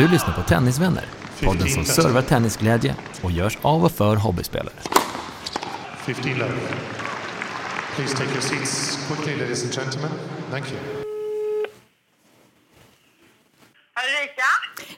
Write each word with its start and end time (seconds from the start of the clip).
Du 0.00 0.08
lyssnar 0.08 0.32
på 0.32 0.42
Tennisvänner, 0.42 1.04
podden 1.40 1.68
som 1.68 1.84
servar 1.84 2.22
tennisglädje 2.22 2.96
och 3.22 3.32
görs 3.32 3.58
av 3.62 3.84
och 3.84 3.92
för 3.92 4.16
hobbyspelare. 4.16 4.74
15 6.06 6.34
love. 6.38 6.52
Please 7.96 8.16
take 8.16 8.30
your 8.30 8.40
seats 8.40 8.98
quickly, 9.08 9.36
ladies 9.36 9.64
and 9.64 9.74
gentlemen. 9.74 10.10
Thank 10.50 10.64
you. 10.70 10.80
Ulrika? 13.96 14.42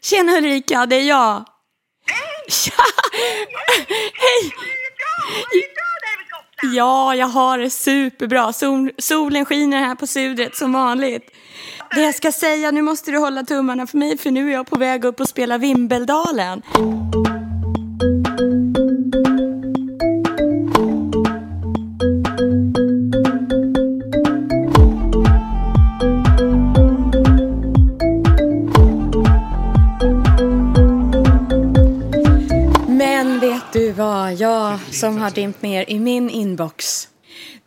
Tjena 0.00 0.32
Ulrika, 0.32 0.86
det 0.86 0.96
är 0.96 1.08
jag. 1.08 1.44
Tja! 2.48 2.72
Hej! 4.14 4.52
Ja, 6.62 7.14
jag 7.14 7.26
har 7.26 7.58
det 7.58 7.70
superbra. 7.70 8.52
Sol, 8.52 8.90
solen 8.98 9.44
skiner 9.44 9.78
här 9.78 9.94
på 9.94 10.06
Sudret 10.06 10.56
som 10.56 10.72
vanligt. 10.72 11.30
Det 11.94 12.02
jag 12.02 12.14
ska 12.14 12.32
säga, 12.32 12.70
nu 12.70 12.82
måste 12.82 13.10
du 13.10 13.18
hålla 13.18 13.42
tummarna 13.42 13.86
för 13.86 13.98
mig 13.98 14.18
för 14.18 14.30
nu 14.30 14.48
är 14.48 14.52
jag 14.52 14.66
på 14.66 14.76
väg 14.76 15.04
upp 15.04 15.20
och 15.20 15.28
spela 15.28 15.58
Vimbelдalen. 15.58 16.62
Som 35.02 35.18
har 35.18 35.30
dimpt 35.30 35.62
ner 35.62 35.90
i 35.90 35.98
min 35.98 36.30
inbox? 36.30 37.08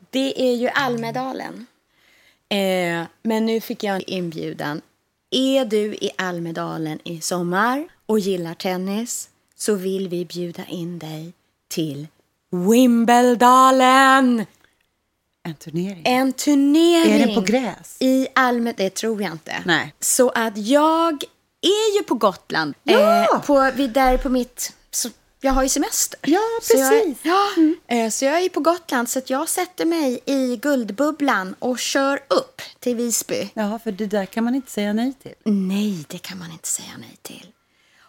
Det 0.09 0.49
är 0.49 0.55
ju 0.55 0.67
Almedalen. 0.67 1.65
Eh, 2.49 3.03
men 3.23 3.45
nu 3.45 3.61
fick 3.61 3.83
jag 3.83 3.95
en 3.95 4.03
inbjudan. 4.07 4.81
Är 5.31 5.65
du 5.65 5.93
i 5.95 6.11
Almedalen 6.17 6.99
i 7.03 7.21
sommar 7.21 7.87
och 8.05 8.19
gillar 8.19 8.53
tennis 8.53 9.29
så 9.55 9.75
vill 9.75 10.07
vi 10.07 10.25
bjuda 10.25 10.65
in 10.65 10.99
dig 10.99 11.33
till 11.67 12.07
Wimbledalen. 12.51 14.45
En 15.43 15.55
turnering. 15.55 16.01
En 16.05 16.33
turnering. 16.33 17.13
Är 17.13 17.25
den 17.25 17.35
på 17.35 17.41
gräs? 17.41 17.97
I 17.99 18.27
Almed, 18.35 18.75
det 18.77 18.89
tror 18.89 19.21
jag 19.21 19.31
inte. 19.31 19.63
Nej. 19.65 19.93
Så 19.99 20.29
att 20.29 20.57
jag 20.57 21.23
är 21.61 21.97
ju 21.97 22.03
på 22.03 22.15
Gotland. 22.15 22.73
Ja! 22.83 23.27
Eh, 23.33 23.41
på, 23.41 23.71
vid, 23.75 23.89
där 23.89 24.17
på 24.17 24.29
mitt... 24.29 24.73
Jag 25.41 25.51
har 25.51 25.63
ju 25.63 25.69
semester. 25.69 26.19
Ja, 26.23 26.39
Så 26.61 26.77
jag, 26.77 26.89
precis. 26.91 27.17
ja, 27.23 27.47
eh, 27.87 28.09
så 28.09 28.25
jag 28.25 28.41
är 28.41 28.49
på 28.49 28.59
Gotland 28.59 29.09
så 29.09 29.19
att 29.19 29.29
jag 29.29 29.49
sätter 29.49 29.85
mig 29.85 30.19
i 30.25 30.57
Guldbubblan 30.57 31.55
och 31.59 31.79
kör 31.79 32.19
upp 32.29 32.61
till 32.79 32.95
Visby. 32.95 33.49
Ja, 33.53 33.79
för 33.83 33.91
det 33.91 34.05
där 34.05 34.25
kan 34.25 34.43
man 34.43 34.55
inte 34.55 34.71
säga 34.71 34.93
nej 34.93 35.13
till. 35.23 35.33
Nej, 35.43 36.05
det 36.07 36.17
kan 36.17 36.39
man 36.39 36.51
inte 36.51 36.67
säga 36.67 36.87
nej 36.99 37.17
till. 37.21 37.47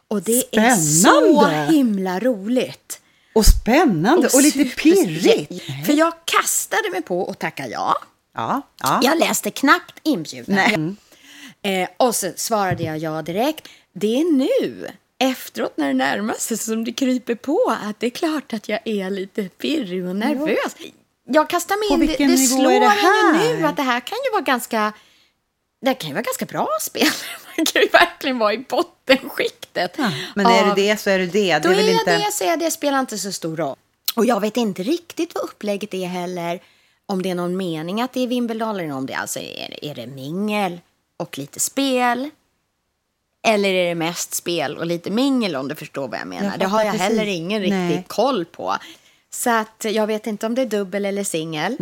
Och 0.09 0.23
det 0.23 0.57
är 0.57 0.77
så 0.77 1.09
Spännande! 1.11 1.73
himla 1.73 2.21
roligt. 2.21 3.01
Och 3.35 3.47
spännande 3.47 4.29
och, 4.35 4.43
lite 4.43 4.59
super- 4.59 4.77
pirrigt. 4.83 5.63
För 5.87 5.93
jag 5.93 6.13
kastade 6.25 6.91
mig 6.93 7.03
på 7.03 7.21
och 7.21 7.39
tackade 7.39 7.69
ja. 7.69 7.95
Ja, 8.35 8.63
ja. 8.83 9.01
Jag 9.03 9.19
läste 9.19 9.51
knappt 9.51 9.95
inbjudan. 10.03 10.55
Nej. 11.63 11.83
Eh, 11.83 11.89
och 11.97 12.15
så 12.15 12.33
svarade 12.37 12.83
jag 12.83 12.99
ja 12.99 13.23
direkt. 13.23 13.69
Det 13.93 14.21
är 14.21 14.33
nu, 14.37 14.89
efteråt 15.19 15.77
när 15.77 15.87
det 15.87 15.95
närmar 15.95 16.35
sig, 16.35 16.57
som 16.57 16.85
det 16.85 16.93
kryper 16.93 17.35
på 17.35 17.77
att 17.83 18.01
det 18.01 18.07
är 18.07 18.11
klart 18.11 18.53
att 18.53 18.69
jag 18.69 18.81
är 18.85 19.11
lite 19.11 19.49
pirrig 19.49 20.07
och 20.07 20.17
nervös. 20.17 20.77
Jag 21.29 21.51
kastar 21.51 21.77
mig 21.77 21.95
in, 21.95 22.01
det, 22.01 22.07
vilken 22.07 22.31
det 22.31 22.37
slår 22.39 23.33
mig 23.33 23.57
nu 23.59 23.67
att 23.67 23.77
det 23.77 23.83
här 23.83 24.01
kan 24.01 24.19
ju 24.25 24.31
vara 24.31 24.43
ganska 24.43 24.93
det 25.81 25.95
kan 25.95 26.09
ju 26.09 26.15
vara 26.15 26.23
ganska 26.23 26.45
bra 26.45 26.69
spel. 26.81 27.09
Man 27.57 27.67
kan 27.67 27.83
ju 27.83 27.89
verkligen 27.89 28.39
vara 28.39 28.55
i 28.55 28.59
bottenskiktet. 28.59 29.95
Ja, 29.99 30.11
Men 30.35 30.47
är 30.47 30.63
av- 30.71 30.75
det 30.77 30.91
det 30.91 31.01
så 31.01 31.11
är 31.11 31.19
det 31.19 31.27
det. 31.27 31.59
då 31.59 31.69
det 31.69 31.75
är 31.75 31.77
väl 31.77 31.89
är 31.89 31.93
inte... 31.93 32.17
det 32.17 32.33
så 32.33 32.45
är 32.45 32.57
det 32.57 32.71
spelar 32.71 33.01
inte 33.01 33.19
så 33.19 33.33
stor 33.33 33.57
roll. 33.57 33.77
Och 34.17 34.27
jag 34.27 34.41
vet 34.41 34.57
inte 34.57 34.83
riktigt 34.83 35.35
vad 35.35 35.45
upplägget 35.45 35.95
är 35.95 36.07
heller. 36.07 36.61
Om 37.07 37.23
det 37.23 37.31
är 37.31 37.35
någon 37.35 37.57
mening 37.57 38.01
att 38.01 38.13
det 38.13 38.21
är 38.21 38.27
Wimbledon 38.27 38.77
eller 38.77 38.93
om 38.93 39.07
det 39.07 39.15
alltså 39.15 39.39
är, 39.39 39.85
är 39.85 39.95
det 39.95 40.07
mingel 40.07 40.81
och 41.17 41.39
lite 41.39 41.61
spel. 41.61 42.31
Eller 43.47 43.69
är 43.69 43.89
det 43.89 43.95
mest 43.95 44.35
spel 44.35 44.77
och 44.77 44.87
lite 44.87 45.11
mingel 45.11 45.57
om 45.57 45.69
du 45.69 45.75
förstår 45.75 46.09
vad 46.09 46.21
jag 46.21 46.27
menar. 46.27 46.51
Jag 46.51 46.59
det 46.59 46.67
har 46.67 46.85
jag 46.85 46.93
precis. 46.93 47.09
heller 47.09 47.27
ingen 47.27 47.61
riktig 47.61 47.75
Nej. 47.77 48.05
koll 48.07 48.45
på. 48.45 48.77
Så 49.31 49.51
att 49.51 49.85
jag 49.91 50.07
vet 50.07 50.27
inte 50.27 50.47
om 50.47 50.55
det 50.55 50.63
är 50.63 50.67
dubbel 50.67 51.05
eller 51.05 51.25
singel. 51.25 51.77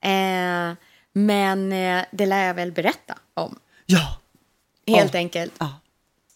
Eh, 0.00 0.74
men 1.12 1.72
eh, 1.72 2.04
det 2.10 2.26
lär 2.26 2.46
jag 2.46 2.54
väl 2.54 2.72
berätta 2.72 3.14
om. 3.34 3.58
Ja. 3.86 4.16
Helt 4.86 5.14
Ja. 5.14 5.18
enkelt. 5.18 5.52
Ja. 5.58 5.74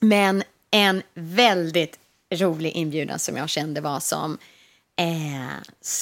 Men 0.00 0.42
en 0.70 1.02
väldigt 1.14 1.98
rolig 2.34 2.70
inbjudan 2.72 3.18
som 3.18 3.36
jag 3.36 3.48
kände 3.48 3.80
var 3.80 4.00
som 4.00 4.38
eh, 5.00 5.48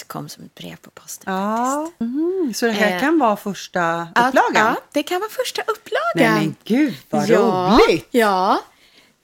kom 0.06 0.28
som 0.28 0.44
ett 0.44 0.54
brev 0.54 0.76
på 0.76 0.90
posten. 0.90 1.34
Ja. 1.34 1.90
Mhm. 1.98 2.52
Så 2.54 2.66
det 2.66 2.72
här 2.72 2.94
Eh, 2.94 3.00
kan 3.00 3.18
vara 3.18 3.36
första 3.36 4.02
upplagan? 4.02 4.52
Ja, 4.54 4.76
det 4.92 5.02
kan 5.02 5.20
vara 5.20 5.30
första 5.30 5.62
Nej 5.66 5.74
upplagan. 5.76 6.34
men 6.34 6.56
gud 6.64 6.94
vad 7.10 7.28
ja, 7.28 7.78
roligt! 7.88 8.08
Ja, 8.10 8.62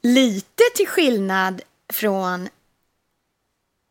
lite 0.03 0.63
till 0.77 0.89
skillnad 0.89 1.63
från 1.93 2.49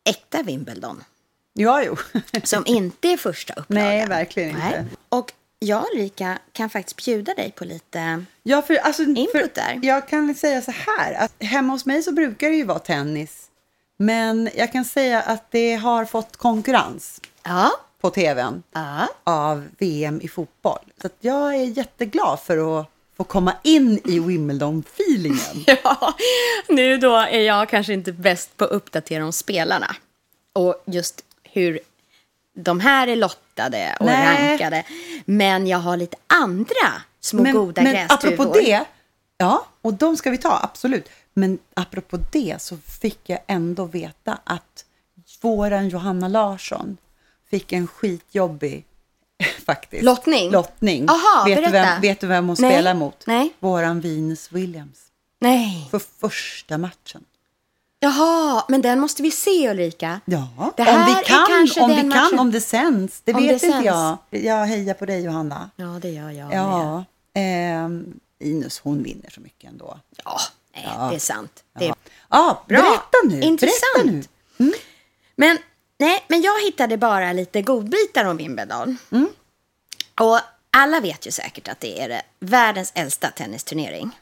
äkta 0.04 0.42
Wimbledon. 0.42 1.04
Ja, 1.52 1.82
jo. 1.82 1.96
Som 2.42 2.66
inte 2.66 3.08
är 3.08 3.16
första 3.16 3.54
upplagan. 3.54 3.84
Nej, 3.84 4.06
verkligen 4.06 4.50
inte. 4.50 4.70
Nej. 4.70 4.84
Och 5.08 5.32
jag, 5.58 5.84
Ulrika, 5.92 6.38
kan 6.52 6.70
faktiskt 6.70 6.96
bjuda 7.04 7.34
dig 7.34 7.52
på 7.56 7.64
lite... 7.64 8.24
Ja, 8.42 8.62
för, 8.62 8.74
alltså, 8.74 9.02
Input 9.02 9.30
för, 9.32 9.50
där. 9.54 9.80
Jag 9.82 10.08
kan 10.08 10.34
säga 10.34 10.62
så 10.62 10.70
här, 10.70 11.12
att 11.12 11.32
hemma 11.42 11.72
hos 11.72 11.86
mig 11.86 12.02
så 12.02 12.12
brukar 12.12 12.50
det 12.50 12.56
ju 12.56 12.64
vara 12.64 12.78
tennis. 12.78 13.50
Men 13.96 14.50
jag 14.56 14.72
kan 14.72 14.84
säga 14.84 15.22
att 15.22 15.50
det 15.50 15.74
har 15.74 16.04
fått 16.04 16.36
konkurrens 16.36 17.20
Ja. 17.42 17.70
på 18.00 18.10
tvn 18.10 18.62
Ja. 18.72 19.08
av 19.24 19.68
VM 19.78 20.20
i 20.20 20.28
fotboll. 20.28 20.92
Så 21.02 21.08
jag 21.20 21.54
är 21.54 21.64
jätteglad 21.64 22.40
för 22.40 22.80
att 22.80 22.86
få 23.16 23.24
komma 23.24 23.52
in 23.62 24.00
i 24.04 24.18
Wimbledon-feelingen. 24.20 25.64
Ja, 25.84 26.14
nu 26.68 26.96
då 26.96 27.16
är 27.16 27.40
jag 27.40 27.68
kanske 27.68 27.92
inte 27.92 28.12
bäst 28.12 28.56
på 28.56 28.64
att 28.64 28.70
uppdatera 28.70 29.24
om 29.24 29.32
spelarna. 29.32 29.96
Och 30.52 30.82
just 30.86 31.24
hur 31.42 31.80
de 32.56 32.80
här 32.80 33.06
är 33.08 33.16
lottade 33.16 33.96
och 34.00 34.06
Nej. 34.06 34.48
rankade. 34.50 34.84
Men 35.24 35.66
jag 35.66 35.78
har 35.78 35.96
lite 35.96 36.16
andra 36.26 36.92
små 37.20 37.42
goda 37.52 37.82
men 37.82 37.92
grästuvor. 37.92 38.34
apropå 38.34 38.52
det, 38.58 38.84
ja, 39.36 39.66
och 39.82 39.94
de 39.94 40.16
ska 40.16 40.30
vi 40.30 40.38
ta, 40.38 40.60
absolut. 40.62 41.08
Men 41.34 41.58
apropå 41.74 42.18
det 42.32 42.56
så 42.62 42.76
fick 42.76 43.28
jag 43.30 43.38
ändå 43.46 43.84
veta 43.84 44.38
att 44.44 44.84
våran 45.40 45.88
Johanna 45.88 46.28
Larsson 46.28 46.96
fick 47.50 47.72
en 47.72 47.86
skitjobbig, 47.86 48.84
faktiskt. 49.66 50.02
Lottning? 50.02 50.50
Lottning. 50.50 51.08
Aha, 51.08 51.44
vet, 51.46 51.56
du 51.58 51.62
berätta. 51.70 51.92
vem, 51.92 52.00
vet 52.00 52.20
du 52.20 52.26
vem 52.26 52.46
hon 52.48 52.56
Nej. 52.58 52.72
spelar 52.72 52.94
mot? 52.94 53.26
Nej. 53.26 53.52
Våran 53.60 54.00
Venus 54.00 54.52
Williams. 54.52 54.98
Nej. 55.38 55.88
För 55.90 55.98
första 55.98 56.78
matchen. 56.78 57.24
Jaha, 58.00 58.64
men 58.68 58.82
den 58.82 59.00
måste 59.00 59.22
vi 59.22 59.30
se 59.30 59.70
Ulrika. 59.70 60.20
Ja, 60.24 60.48
om 60.58 60.72
vi 60.76 61.24
kan, 61.26 61.68
om, 61.84 61.90
vi 61.90 61.96
kan 61.96 62.08
matchen- 62.08 62.38
om 62.38 62.50
det 62.50 62.60
sänds. 62.60 63.20
Det 63.24 63.34
Om 63.34 63.40
vet 63.42 63.48
det 63.48 63.66
inte 63.66 63.68
sänds. 63.68 63.86
jag. 63.86 64.16
Jag 64.30 64.66
hejar 64.66 64.94
på 64.94 65.06
dig 65.06 65.22
Johanna. 65.24 65.70
Ja, 65.76 65.86
det 66.02 66.10
gör 66.10 66.30
jag. 66.30 66.52
Ja, 66.54 67.04
ehm, 67.34 68.20
Inus 68.38 68.78
hon 68.78 69.02
vinner 69.02 69.30
så 69.30 69.40
mycket 69.40 69.70
ändå. 69.70 69.98
Ja, 70.24 70.40
nej, 70.74 71.10
det 71.10 71.14
är 71.14 71.18
sant. 71.18 71.64
Det 71.78 71.86
är 71.88 71.94
Ja, 72.30 72.64
Bra. 72.68 72.80
berätta 72.82 73.18
nu. 73.36 73.40
Intressant. 73.40 73.94
Berätta 74.04 74.28
nu. 74.56 74.72
Men, 75.36 75.58
nej, 75.98 76.24
men 76.28 76.42
jag 76.42 76.60
hittade 76.62 76.96
bara 76.96 77.32
lite 77.32 77.62
godbitar 77.62 78.24
om 78.24 78.36
Wimbledon. 78.36 78.98
Mm. 79.10 79.28
Och 80.20 80.40
alla 80.70 81.00
vet 81.00 81.26
ju 81.26 81.30
säkert 81.30 81.68
att 81.68 81.80
det 81.80 82.00
är 82.02 82.08
det 82.08 82.22
världens 82.40 82.92
äldsta 82.94 83.30
tennisturnering. 83.30 84.20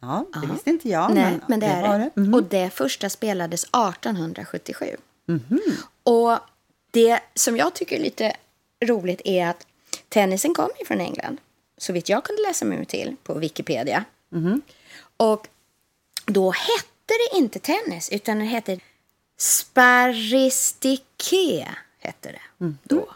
Ja, 0.00 0.26
det 0.42 0.46
visste 0.52 0.70
inte 0.70 0.88
jag. 0.88 1.14
nej, 1.14 1.24
men, 1.24 1.40
men 1.48 1.60
det, 1.60 1.66
är 1.66 1.88
var 1.88 1.98
det. 1.98 2.10
Mhm. 2.20 2.34
Och 2.34 2.42
det 2.42 2.70
första 2.70 3.10
spelades 3.10 3.64
1877. 3.64 4.96
Och 6.02 6.38
det 6.90 7.20
som 7.34 7.56
jag 7.56 7.74
tycker 7.74 7.96
är 7.96 8.00
lite 8.00 8.36
roligt 8.84 9.20
är 9.24 9.46
att 9.46 9.66
tennisen 10.08 10.54
ju 10.78 10.86
från 10.86 11.00
England. 11.00 11.38
så 11.78 11.92
vitt 11.92 12.08
jag 12.08 12.24
kunde 12.24 12.42
läsa 12.42 12.64
mig 12.64 12.84
till 12.86 13.16
på 13.22 13.34
Wikipedia. 13.34 14.04
Och 15.16 15.48
då 16.26 16.50
hette 16.50 17.14
det 17.30 17.36
inte 17.38 17.58
tennis, 17.58 18.08
utan 18.12 18.38
det 18.38 18.44
hette 18.44 18.80
sparistike. 20.44 21.68
Hette 21.98 22.32
det 22.32 22.40
då. 22.82 23.08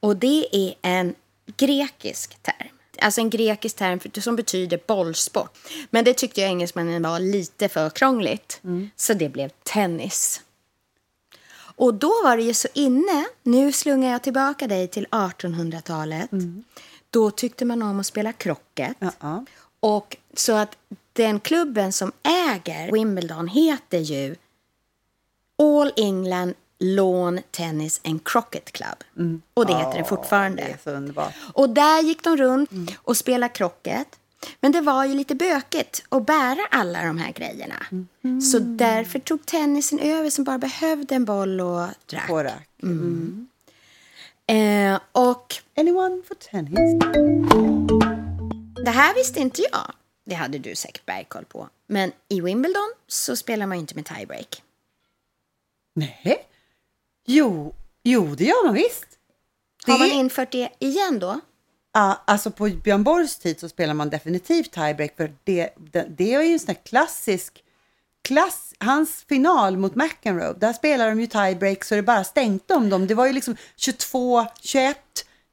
Och 0.00 0.16
det 0.16 0.48
är 0.52 0.74
en 0.82 1.14
grekisk 1.56 2.42
term. 2.42 2.68
Alltså 3.00 3.20
en 3.20 3.30
grekisk 3.30 3.76
term 3.76 4.00
för- 4.00 4.20
som 4.20 4.36
betyder 4.36 4.80
bollsport. 4.86 5.58
Men 5.90 6.04
det 6.04 6.14
tyckte 6.14 6.40
jag 6.40 6.50
engelsmännen 6.50 7.02
var 7.02 7.20
lite 7.20 7.68
för 7.68 7.90
krångligt. 7.90 8.60
Så 8.96 9.14
det 9.14 9.28
blev 9.28 9.50
tennis. 9.62 10.42
Och 11.76 11.94
då 11.94 12.22
var 12.22 12.36
det 12.36 12.42
ju 12.42 12.54
så 12.54 12.68
inne, 12.74 13.26
nu 13.42 13.72
slungar 13.72 14.12
jag 14.12 14.22
tillbaka 14.22 14.66
dig 14.66 14.88
till 14.88 15.06
1800-talet. 15.06 16.30
Då 17.10 17.30
tyckte 17.30 17.64
man 17.64 17.82
om 17.82 18.00
att 18.00 18.06
spela 18.06 18.32
krocket. 18.32 18.96
Ja. 19.20 19.44
Och 19.80 20.16
så 20.34 20.52
att 20.52 20.76
den 21.18 21.40
klubben 21.40 21.92
som 21.92 22.12
äger 22.22 22.92
Wimbledon 22.92 23.48
heter 23.48 23.98
ju 23.98 24.36
All 25.62 25.92
England 25.96 26.54
Lawn 26.78 27.40
Tennis 27.50 28.00
and 28.04 28.24
Croquet 28.24 28.72
Club. 28.72 29.04
Och 29.54 29.66
det 29.66 29.74
heter 29.74 29.98
det 29.98 30.04
fortfarande. 30.04 30.76
Det. 30.84 31.32
Och 31.54 31.70
där 31.70 32.02
gick 32.02 32.24
de 32.24 32.36
runt 32.36 32.70
och 32.96 33.16
spelade 33.16 33.52
krocket. 33.52 34.06
Men 34.60 34.72
det 34.72 34.80
var 34.80 35.04
ju 35.04 35.14
lite 35.14 35.34
bökigt 35.34 36.04
att 36.08 36.26
bära 36.26 36.60
alla 36.70 37.02
de 37.02 37.18
här 37.18 37.32
grejerna. 37.32 37.86
Så 38.42 38.58
därför 38.58 39.18
tog 39.18 39.46
tennisen 39.46 39.98
över 39.98 40.30
som 40.30 40.44
bara 40.44 40.58
behövde 40.58 41.14
en 41.14 41.24
boll 41.24 41.60
och 41.60 41.84
ett 41.84 42.12
rack. 42.12 42.26
På 42.26 42.42
rack. 42.42 42.68
Eh, 44.46 45.00
och 45.12 45.54
Anyone 45.76 46.22
for 46.28 46.34
tennis? 46.34 47.04
det 48.84 48.90
här 48.90 49.14
visste 49.14 49.40
inte 49.40 49.62
jag. 49.72 49.92
Det 50.28 50.34
hade 50.34 50.58
du 50.58 50.74
säkert 50.74 51.06
bergkoll 51.06 51.44
på. 51.44 51.68
Men 51.86 52.12
i 52.28 52.40
Wimbledon 52.40 52.92
så 53.06 53.36
spelar 53.36 53.66
man 53.66 53.76
ju 53.76 53.80
inte 53.80 53.94
med 53.94 54.04
tiebreak. 54.04 54.62
Nej. 55.94 56.46
Jo, 57.26 57.74
jo, 58.02 58.34
det 58.34 58.44
gör 58.44 58.66
man 58.66 58.74
visst. 58.74 59.06
Det, 59.86 59.92
Har 59.92 59.98
man 59.98 60.10
infört 60.10 60.52
det 60.52 60.70
igen 60.78 61.18
då? 61.18 61.40
ja, 61.92 62.22
alltså 62.26 62.50
på 62.50 62.68
Björn 62.68 63.04
Borgs 63.04 63.38
tid 63.38 63.60
så 63.60 63.68
spelar 63.68 63.94
man 63.94 64.10
definitivt 64.10 64.72
tiebreak 64.72 65.16
för 65.16 65.34
det, 65.44 65.70
det, 65.76 66.06
det 66.08 66.34
är 66.34 66.42
ju 66.42 66.52
en 66.52 66.58
sån 66.58 66.74
här 66.74 66.82
klassisk 66.84 67.64
klass, 68.22 68.74
hans 68.78 69.24
final 69.28 69.76
mot 69.76 69.94
McEnroe, 69.94 70.54
där 70.58 70.72
spelar 70.72 71.08
de 71.08 71.20
ju 71.20 71.26
tiebreak 71.26 71.84
så 71.84 71.94
det 71.94 72.02
bara 72.02 72.24
stänkte 72.24 72.74
om 72.74 72.90
dem. 72.90 73.06
Det 73.06 73.14
var 73.14 73.26
ju 73.26 73.32
liksom 73.32 73.56
22, 73.76 74.46
21, 74.60 74.98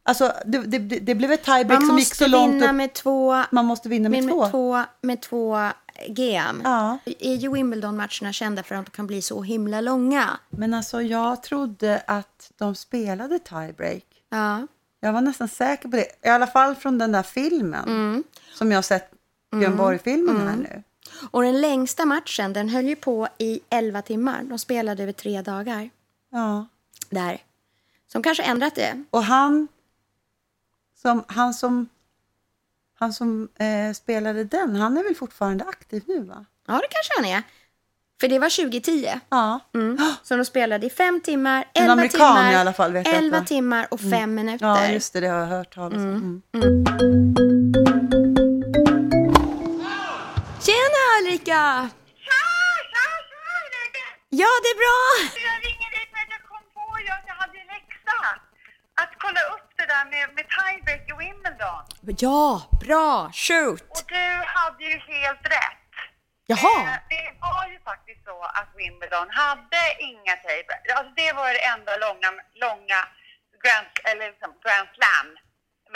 alltså 0.05 0.33
det, 0.45 0.57
det, 0.57 0.77
det 0.79 1.15
blev 1.15 1.31
ett 1.31 1.43
tiebreak 1.43 1.79
Man 1.81 1.87
som 1.89 1.97
gick 1.97 2.05
måste 2.09 2.15
så 2.23 2.27
långt 2.27 2.53
vinna 2.53 2.69
upp. 2.69 2.75
med 2.75 2.93
två, 2.93 3.43
Man 3.51 3.65
måste 3.65 3.89
vinna 3.89 4.09
med, 4.09 4.23
med, 4.23 4.31
två. 4.33 4.41
med 4.41 4.51
två, 4.51 4.83
med 5.01 5.21
två 5.21 5.57
GM. 6.07 6.61
Ja. 6.63 6.97
Är 7.19 7.35
ju 7.35 7.51
Wimbledon-matcherna 7.51 8.33
kända 8.33 8.63
för 8.63 8.75
att 8.75 8.85
de 8.85 8.91
kan 8.91 9.07
bli 9.07 9.21
så 9.21 9.41
himla 9.43 9.81
långa. 9.81 10.39
Men 10.49 10.73
alltså 10.73 11.01
jag 11.01 11.43
trodde 11.43 12.03
att 12.07 12.51
de 12.57 12.75
spelade 12.75 13.39
tiebreak. 13.39 14.03
Ja. 14.29 14.67
Jag 14.99 15.13
var 15.13 15.21
nästan 15.21 15.47
säker 15.47 15.89
på 15.89 15.95
det. 15.97 16.05
I 16.25 16.29
alla 16.29 16.47
fall 16.47 16.75
från 16.75 16.97
den 16.97 17.11
där 17.11 17.23
filmen. 17.23 17.83
Mm. 17.87 18.23
Som 18.53 18.71
jag 18.71 18.77
har 18.77 18.81
sett 18.83 19.11
Björn 19.59 19.77
Borg-filmen 19.77 20.47
här 20.47 20.55
nu. 20.55 20.83
Och 21.31 21.41
den 21.43 21.61
längsta 21.61 22.05
matchen, 22.05 22.53
den 22.53 22.69
höll 22.69 22.85
ju 22.85 22.95
på 22.95 23.27
i 23.37 23.59
11 23.69 24.01
timmar. 24.01 24.43
De 24.43 24.59
spelade 24.59 25.03
över 25.03 25.13
tre 25.13 25.41
dagar 25.41 25.89
Ja. 26.31 26.65
där. 27.09 27.41
Som 28.11 28.23
kanske 28.23 28.43
ändrat 28.43 28.75
det. 28.75 29.03
Och 29.09 29.23
han 29.23 29.67
som, 31.05 31.23
han 31.27 31.53
som, 31.53 31.89
han 32.99 33.13
som 33.13 33.49
eh, 33.59 33.93
spelade 33.93 34.43
den, 34.43 34.75
han 34.75 34.97
är 34.97 35.03
väl 35.03 35.15
fortfarande 35.15 35.63
aktiv 35.65 36.03
nu 36.07 36.19
va? 36.23 36.45
Ja, 36.67 36.73
det 36.73 36.87
kanske 36.89 37.13
han 37.15 37.25
är. 37.25 37.43
För 38.21 38.27
det 38.27 38.39
var 38.39 38.49
2010. 38.63 39.09
Ja. 39.29 39.59
Mm. 39.73 39.97
Så 40.23 40.35
de 40.35 40.45
spelade 40.45 40.85
i 40.85 40.89
fem 40.89 41.21
timmar, 41.21 41.65
En 41.73 41.81
11 41.83 41.93
amerikan 41.93 42.35
timmar, 42.35 42.51
i 42.51 42.55
alla 42.55 42.73
fall, 42.73 42.93
vet 42.93 43.07
jag 43.07 43.15
11 43.15 43.37
att 43.37 43.43
det- 43.43 43.47
timmar 43.47 43.87
och 43.91 43.99
fem 43.99 44.35
minuter. 44.35 44.65
Ja, 44.65 44.87
just 44.87 45.13
det, 45.13 45.19
det 45.19 45.27
har 45.27 45.39
jag 45.39 45.47
hört 45.47 45.73
talas 45.75 45.97
om. 45.97 46.41
Mm. 46.53 46.85
Tjena! 50.65 51.03
Tja, 51.45 51.63
tja, 52.25 52.41
tja 52.91 53.03
Ulrika! 53.61 54.05
Ja, 54.41 54.51
det 54.63 54.69
är 54.75 54.79
bra! 54.83 54.99
Jag 55.49 55.57
ringer 55.67 55.89
dig 55.95 56.05
för 56.11 56.19
att 56.23 56.31
jag 56.35 56.43
kom 56.51 56.63
på 56.77 56.85
ju 57.05 57.09
att 57.17 57.25
jag 57.31 57.37
hade 57.43 57.59
läxa. 57.75 58.17
Att 59.01 59.13
kolla 59.23 59.41
upp 59.53 59.67
det 59.79 59.84
där 59.95 60.05
med, 60.13 60.25
med 60.37 60.45
tiebreak 60.57 61.03
i 61.11 61.13
Wimbledon. 61.23 61.81
Ja, 62.25 62.45
bra! 62.85 63.09
Shoot! 63.45 63.81
Och 63.95 64.03
du 64.17 64.25
hade 64.57 64.83
ju 64.91 64.97
helt 65.13 65.45
rätt. 65.57 65.81
Jaha! 66.51 66.75
Eh, 66.87 66.97
Det 67.15 67.27
var 67.45 67.63
ju 67.73 67.77
faktiskt 67.91 68.23
så 68.29 68.37
att 68.59 68.69
Wimbledon 68.79 69.29
hade 69.43 69.81
inga 70.11 70.35
tiebreak. 70.45 70.83
Alltså 70.97 71.13
det 71.21 71.31
var 71.39 71.47
det 71.57 71.63
enda 71.73 71.91
långa, 72.05 72.29
långa 72.65 72.99
Grand, 73.63 73.87
eller 74.09 74.25
liksom 74.31 74.51
Grand 74.65 74.89
Slam 74.97 75.27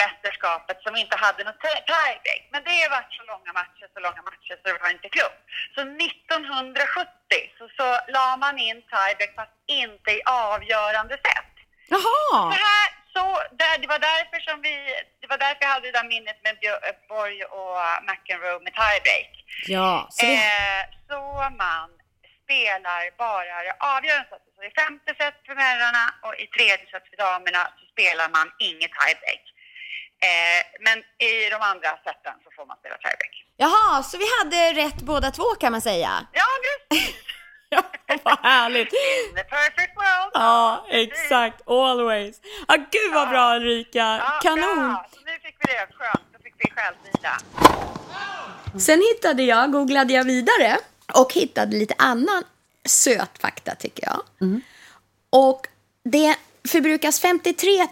mästerskapet 0.02 0.78
som 0.86 0.96
inte 1.02 1.16
hade 1.24 1.44
något 1.44 1.60
tie- 1.64 1.84
tiebreak. 1.92 2.42
Men 2.52 2.60
det 2.66 2.76
har 2.82 2.90
varit 2.98 3.12
så 3.18 3.22
långa 3.32 3.52
matcher, 3.60 3.86
så 3.94 4.00
långa 4.06 4.22
matcher 4.30 4.54
så 4.60 4.64
det 4.72 4.78
var 4.84 4.90
inte 4.96 5.08
klokt. 5.16 5.40
Så 5.74 5.80
1970 5.80 7.38
så, 7.58 7.64
så 7.78 7.86
la 8.16 8.26
man 8.44 8.58
in 8.58 8.78
tiebreak 8.92 9.32
fast 9.40 9.56
inte 9.82 10.10
i 10.18 10.20
avgörande 10.50 11.14
sätt. 11.28 11.52
Jaha! 11.94 12.28
Så 12.52 12.58
här, 12.68 12.86
så 13.14 13.24
där, 13.60 13.74
det 13.82 13.88
var 13.94 13.98
därför 13.98 14.38
som 14.48 14.56
vi, 14.66 14.74
det 15.20 15.26
var 15.32 15.38
därför 15.38 15.62
jag 15.64 15.68
hade 15.74 15.86
det 15.86 15.98
där 15.98 16.08
minnet 16.14 16.38
med 16.46 16.56
Borg 17.08 17.38
och 17.44 17.76
McEnroe 18.08 18.60
med 18.64 18.72
tiebreak. 18.80 19.32
Ja, 19.76 20.06
så 20.10 20.26
det... 20.26 20.34
Eh, 20.34 20.82
så 21.08 21.20
man 21.64 21.88
spelar 22.44 23.02
bara 23.24 23.54
det 23.68 23.76
avgörande 23.94 24.28
sättet. 24.30 24.52
Så 24.56 24.62
i 24.70 24.72
femte 24.82 25.10
set 25.20 25.36
för 25.46 25.54
herrarna 25.64 26.04
och 26.24 26.34
i 26.44 26.46
tredje 26.56 26.84
set 26.90 27.06
för 27.10 27.16
damerna 27.26 27.62
så 27.78 27.84
spelar 27.92 28.28
man 28.36 28.46
inget 28.68 28.92
tiebreak. 28.98 29.44
Eh, 30.28 30.60
men 30.86 30.98
i 31.28 31.32
de 31.54 31.58
andra 31.72 31.90
seten 32.06 32.36
så 32.44 32.48
får 32.56 32.66
man 32.66 32.76
spela 32.80 32.96
tiebreak. 33.04 33.34
Jaha, 33.64 34.02
så 34.02 34.14
vi 34.18 34.28
hade 34.38 34.60
rätt 34.82 35.00
båda 35.10 35.30
två 35.30 35.48
kan 35.60 35.72
man 35.72 35.80
säga. 35.90 36.10
Ja, 36.32 36.48
precis! 36.66 37.16
Ja, 38.06 38.18
vad 38.24 38.38
härligt! 38.38 38.92
In 38.92 39.34
the 39.36 39.42
perfect 39.44 39.96
world! 39.96 40.30
Ja, 40.34 40.86
exakt. 40.90 41.68
Always. 41.68 42.40
Ja, 42.68 42.76
gud 42.76 43.14
vad 43.14 43.28
bra 43.28 43.56
Ulrika. 43.56 43.98
Ja, 43.98 44.40
Kanon! 44.42 44.76
Bra. 44.76 45.06
Så 45.14 45.20
nu 45.20 45.32
fick 45.42 45.56
vi 45.58 45.72
det. 45.72 45.86
Skönt. 45.94 46.26
Då 46.32 46.38
fick 46.42 46.54
vi 46.58 46.70
självvila. 46.70 47.38
Sen 48.80 49.02
hittade 49.14 49.42
jag, 49.42 49.72
googlade 49.72 50.12
jag 50.12 50.24
vidare 50.24 50.78
och 51.14 51.32
hittade 51.32 51.76
lite 51.76 51.94
annan 51.98 52.44
söt 52.84 53.38
fakta 53.40 53.74
tycker 53.74 54.04
jag. 54.06 54.22
Och 55.30 55.66
det 56.04 56.36
förbrukas 56.68 57.20
53 57.20 57.86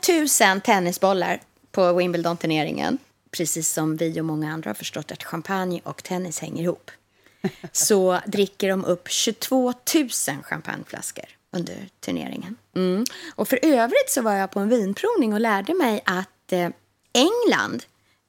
000 0.53 0.61
tennisbollar 0.61 1.41
på 1.73 1.93
Wimbledon-turneringen. 1.93 2.99
Precis 3.31 3.73
som 3.73 3.97
vi 3.97 4.21
och 4.21 4.25
många 4.25 4.53
andra 4.53 4.71
har 4.71 4.75
förstått 4.75 5.13
att 5.13 5.25
champagne 5.25 5.81
och 5.85 6.03
tennis 6.03 6.41
hänger 6.41 6.63
ihop. 6.63 6.91
Så 7.73 8.21
dricker 8.27 8.69
de 8.69 8.85
upp 8.85 9.09
22 9.09 9.73
000 9.95 10.09
champagneflaskor 10.43 11.25
under 11.51 11.89
turneringen. 12.01 12.57
Mm. 12.77 13.05
Och 13.35 13.49
för 13.49 13.59
övrigt 13.63 14.11
så 14.11 14.23
var 14.23 14.33
jag 14.33 14.51
på 14.51 14.61
en 14.61 14.69
vinprovning 14.69 15.33
och 15.33 15.41
lärde 15.41 15.75
mig 15.75 16.03
att 16.05 16.53
eh, 16.53 16.71
England 17.13 17.85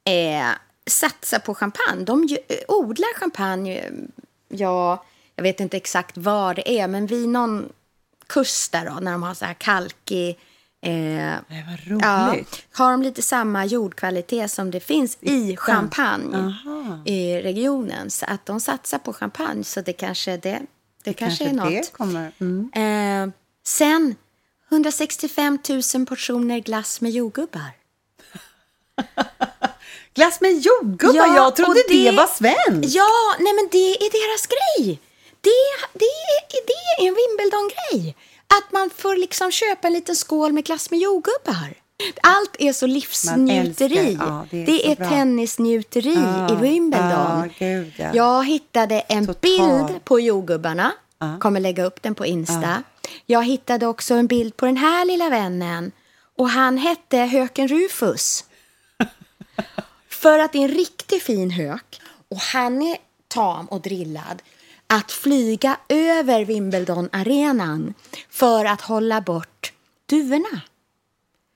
eh, 0.06 0.50
satsar 0.88 1.40
på 1.40 1.56
champagne. 1.56 2.06
De 2.06 2.24
ju, 2.24 2.38
eh, 2.48 2.58
odlar 2.68 3.20
champagne, 3.20 3.80
mm, 3.80 4.12
ja, 4.48 5.06
jag 5.36 5.44
vet 5.44 5.60
inte 5.60 5.78
exakt 5.78 6.18
var 6.18 6.54
det 6.54 6.80
är, 6.80 6.88
men 6.88 7.06
vid 7.06 7.30
någon 7.30 7.70
kust 8.28 8.72
där 8.72 8.86
då, 8.86 8.94
när 8.94 9.12
de 9.12 9.24
har 9.24 9.34
så 9.34 9.46
här 9.46 9.54
kalkig 9.54 10.40
Eh, 10.82 10.92
Det 10.92 11.42
var 11.50 12.00
ja, 12.02 12.30
roligt. 12.34 12.66
har 12.74 12.92
de 12.92 13.02
lite 13.02 13.22
samma 13.22 13.66
jordkvalitet 13.66 14.52
som 14.52 14.72
det 14.72 14.80
finns 14.80 15.18
i 15.22 15.56
champagne 15.58 16.54
i 17.06 17.42
regionen. 17.42 18.10
Så 18.10 18.26
att 18.26 18.46
de 18.46 18.60
satsar 18.60 18.98
på 19.00 19.14
champagne, 19.14 19.64
så 19.64 19.82
det 19.82 19.94
kanske, 19.94 20.38
det, 20.38 20.60
det 21.04 21.14
kanske, 21.14 21.46
är 21.46 21.54
något. 21.54 21.70
det 21.70 21.94
kommer. 21.94 22.32
Mm. 22.40 22.72
Eh, 22.76 23.34
sen 23.66 24.16
165 24.72 25.60
000 25.96 26.06
portioner 26.06 26.60
glass 26.60 27.02
med 27.02 27.12
jordgubbar. 27.12 27.72
Glass 30.14 30.42
med 30.42 30.52
jordgubbar, 30.60 31.16
Ja, 31.16 31.36
jag 31.36 31.56
trodde 31.56 31.84
det... 31.90 32.04
det- 32.12 32.18
var 32.18 32.28
svenskt. 32.28 32.96
Ja, 32.96 33.10
nej 33.40 33.54
men 33.54 33.68
det 33.72 33.92
är 33.92 34.10
deras 34.20 34.48
grej. 34.48 35.00
Det, 35.42 35.50
det, 35.94 36.06
är- 36.06 36.66
det 36.68 36.74
är 37.04 37.08
en 37.08 37.16
Wimbledon-grej. 37.20 38.16
Att 38.58 38.72
man 38.72 38.90
får 38.98 39.16
liksom 39.16 39.52
köpa 39.52 39.88
en 39.88 39.94
liten 39.94 40.16
skål 40.16 40.54
med 40.54 40.66
glass 40.66 40.92
med 40.92 41.00
jordgubbar. 41.00 41.74
Allt 42.24 42.56
är 42.60 42.74
så 42.74 42.88
livsnjuteri. 42.88 44.18
ja, 44.20 44.46
det 44.52 44.58
är 44.62 44.66
det 44.66 44.92
är 44.92 44.96
tennisnjuteri 44.96 46.14
Ja, 46.16 46.54
i 46.54 46.56
Wimbledon. 46.56 47.50
ja, 47.60 47.68
ja. 47.98 48.12
Jag 48.14 48.46
hittade 48.48 49.00
en 49.00 49.28
Total. 49.28 49.42
bild 49.42 50.04
på 50.06 50.20
jordgubbarna. 50.20 50.92
Kommer 51.40 51.60
lägga 51.60 51.84
upp 51.84 52.02
den 52.02 52.16
på 52.16 52.26
Insta. 52.26 52.84
Jag 53.26 53.44
hittade 53.46 53.88
också 53.88 54.14
en 54.14 54.28
bild 54.28 54.58
på 54.58 54.66
den 54.66 54.78
här 54.78 55.06
lilla 55.06 55.30
vännen. 55.30 55.92
Och 56.38 56.50
han 56.50 56.78
hette 56.78 57.18
Höken 57.18 57.68
Rufus. 57.68 58.46
För 60.10 60.40
att 60.40 60.52
det 60.52 60.58
är 60.58 60.62
en 60.64 60.68
riktigt 60.76 61.24
fin 61.24 61.50
hök 61.52 62.02
och 62.30 62.38
han 62.38 62.82
är 62.82 62.98
tam 63.28 63.66
och 63.66 63.82
drillad 63.82 64.42
att 64.94 65.12
flyga 65.12 65.78
över 65.90 66.46
Wimbledon-arenan 66.46 67.94
för 68.30 68.66
att 68.66 68.82
hålla 68.82 69.22
bort 69.22 69.74
duvorna. 70.06 70.62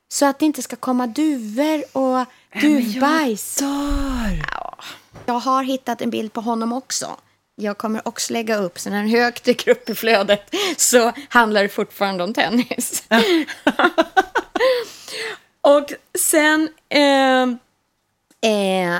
Så 0.10 0.25
att 0.25 0.40
det 0.40 0.46
inte 0.46 0.62
ska 0.62 0.75
komma 0.75 1.08
duvor 1.08 1.98
och 1.98 2.25
duvbajs. 2.62 3.58
Ja, 3.62 4.78
jag 5.25 5.34
har 5.34 5.63
hittat 5.63 6.02
en 6.02 6.10
bild 6.10 6.34
på 6.34 6.42
honom 6.42 6.74
också. 6.74 7.18
Jag 7.56 7.78
kommer 7.78 8.08
också 8.08 8.34
lägga 8.34 8.58
upp, 8.58 8.80
så 8.80 8.90
när 8.90 9.00
en 9.00 9.10
hög 9.10 9.40
dyker 9.44 9.72
upp 9.72 9.90
i 9.90 9.96
flödet 9.96 10.56
så 10.78 11.12
handlar 11.30 11.63
det 11.63 11.70
fortfarande 11.70 12.24
om 12.24 12.34
tennis. 12.34 13.04
och 15.62 15.94
sen... 16.20 16.70
Eh, 16.90 17.44
eh, 18.52 19.00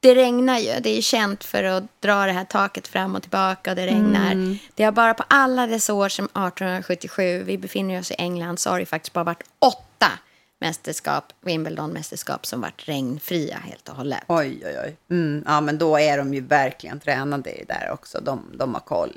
det 0.00 0.14
regnar 0.14 0.58
ju. 0.58 0.80
Det 0.80 0.90
är 0.90 1.02
känt 1.02 1.44
för 1.44 1.64
att 1.64 1.84
dra 2.00 2.26
det 2.26 2.32
här 2.32 2.44
taket 2.44 2.88
fram 2.88 3.14
och 3.14 3.22
tillbaka 3.22 3.70
och 3.70 3.76
det 3.76 3.86
regnar. 3.86 4.32
Mm. 4.32 4.58
Det 4.74 4.84
har 4.84 4.92
bara 4.92 5.14
på 5.14 5.24
alla 5.28 5.66
dessa 5.66 5.94
år 5.94 6.08
sedan 6.08 6.24
1877, 6.24 7.42
vi 7.42 7.58
befinner 7.58 8.00
oss 8.00 8.10
i 8.10 8.14
England, 8.18 8.58
så 8.58 8.70
har 8.70 8.80
det 8.80 8.86
faktiskt 8.86 9.12
bara 9.12 9.24
varit 9.24 9.44
åtta 9.58 10.12
mästerskap, 10.60 11.24
Wimbledon-mästerskap 11.40 12.46
som 12.46 12.60
varit 12.60 12.88
regnfria 12.88 13.58
helt 13.58 13.88
och 13.88 13.96
hållet. 13.96 14.22
Oj, 14.26 14.62
oj, 14.64 14.76
oj. 14.84 14.96
Mm, 15.10 15.44
ja, 15.46 15.60
men 15.60 15.78
då 15.78 15.98
är 15.98 16.18
de 16.18 16.34
ju 16.34 16.40
verkligen 16.40 17.00
tränade 17.00 17.50
i 17.50 17.64
det 17.66 17.74
där 17.74 17.90
också. 17.92 18.20
De, 18.20 18.44
de 18.54 18.74
har 18.74 18.80
koll. 18.80 19.16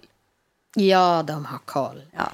Ja, 0.75 1.23
de 1.27 1.45
har 1.45 1.59
koll. 1.65 2.01
Ja. 2.15 2.31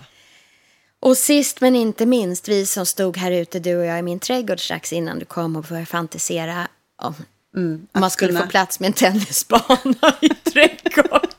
Och 1.00 1.18
sist 1.18 1.62
men 1.62 1.76
inte 1.76 2.06
minst, 2.06 2.48
vi 2.48 2.66
som 2.66 2.86
stod 2.86 3.18
här 3.18 3.32
ute, 3.32 3.60
du 3.60 3.78
och 3.78 3.86
jag, 3.86 4.00
i 4.00 4.02
min 4.02 4.20
trädgård 4.20 4.60
strax 4.60 4.94
innan 4.94 5.20
du 5.20 5.26
kom 5.26 5.56
och 5.56 5.64
började 5.64 5.86
fantisera 5.86 6.68
om 6.96 7.16
om 7.56 7.88
man 7.92 8.10
skulle 8.12 8.30
kunna- 8.32 8.42
få 8.46 8.50
plats 8.50 8.80
med 8.80 8.88
en 8.88 8.94
tennisbana 8.94 10.16
i 10.22 10.30
trädgården. 10.30 11.30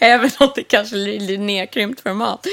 Även 0.00 0.30
om 0.40 0.52
det 0.54 0.62
kanske 0.62 0.96
lite 0.96 1.36
nedkrympt 1.42 2.00
format. 2.00 2.46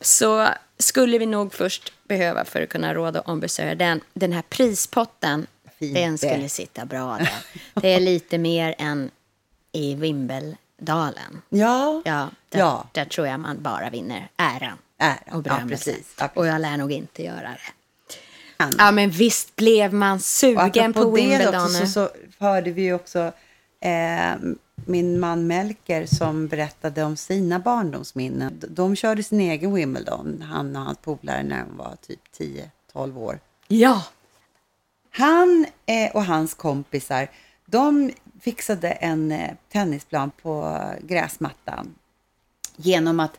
Så 0.00 0.48
skulle 0.78 1.18
vi 1.18 1.26
nog 1.26 1.54
först 1.54 1.92
behöva, 2.08 2.44
för 2.44 2.62
att 2.62 2.68
kunna 2.68 2.94
råda 2.94 3.20
och 3.20 3.28
ombesörja 3.28 3.74
den, 3.74 4.00
den 4.14 4.32
här 4.32 4.42
prispotten. 4.42 5.46
Fint 5.78 5.94
den 5.94 6.18
skulle 6.18 6.48
sitta 6.48 6.84
bra 6.84 7.16
där. 7.18 7.30
Det 7.74 7.88
är 7.94 8.00
lite 8.00 8.38
mer 8.38 8.74
än 8.78 9.10
i 9.72 9.94
Wimbledalen. 9.94 11.42
Ja, 11.48 12.02
Ja, 12.04 12.28
där, 12.48 12.58
Ja. 12.58 12.86
där 12.92 13.04
tror 13.04 13.26
jag 13.26 13.40
man 13.40 13.62
bara 13.62 13.90
vinner 13.90 14.28
äran. 14.36 14.78
Äran, 14.98 15.18
Och 15.40 15.46
ja, 15.46 15.60
precis. 15.68 15.86
Ja, 16.18 16.24
precis. 16.26 16.36
Och 16.36 16.46
jag 16.46 16.60
lär 16.60 16.76
nog 16.76 16.92
inte 16.92 17.22
göra 17.22 17.40
det. 17.50 17.60
Ja, 18.78 18.90
men 18.92 19.10
visst 19.10 19.56
blev 19.56 19.94
man 19.94 20.16
Och 20.16 20.22
sugen 20.22 20.92
på 20.92 21.04
det 21.04 21.10
Wimbledon. 21.10 21.64
också, 21.64 21.86
så, 21.86 21.86
så 21.86 22.08
hörde 22.38 22.70
vi 22.70 22.82
ju 22.82 22.94
också 22.94 23.32
eh, 23.80 24.36
min 24.74 25.20
man 25.20 25.46
Melker 25.46 26.06
som 26.06 26.48
berättade 26.48 27.04
om 27.04 27.16
sina 27.16 27.58
barndomsminnen. 27.58 28.58
De, 28.60 28.66
de 28.66 28.96
körde 28.96 29.22
sin 29.22 29.40
egen 29.40 29.74
Wimbledon, 29.74 30.42
han 30.42 30.76
och 30.76 30.82
hans 30.82 30.98
polare, 30.98 31.42
när 31.42 31.58
de 31.64 31.76
var 31.76 31.96
typ 32.06 32.20
10-12 32.94 33.18
år. 33.18 33.40
Ja, 33.68 34.04
Han 35.10 35.66
eh, 35.86 36.10
och 36.14 36.24
hans 36.24 36.54
kompisar, 36.54 37.28
de 37.66 38.12
fixade 38.40 38.90
en 38.90 39.32
eh, 39.32 39.50
tennisplan 39.72 40.30
på 40.42 40.80
gräsmattan 41.02 41.94
genom 42.76 43.20
att 43.20 43.38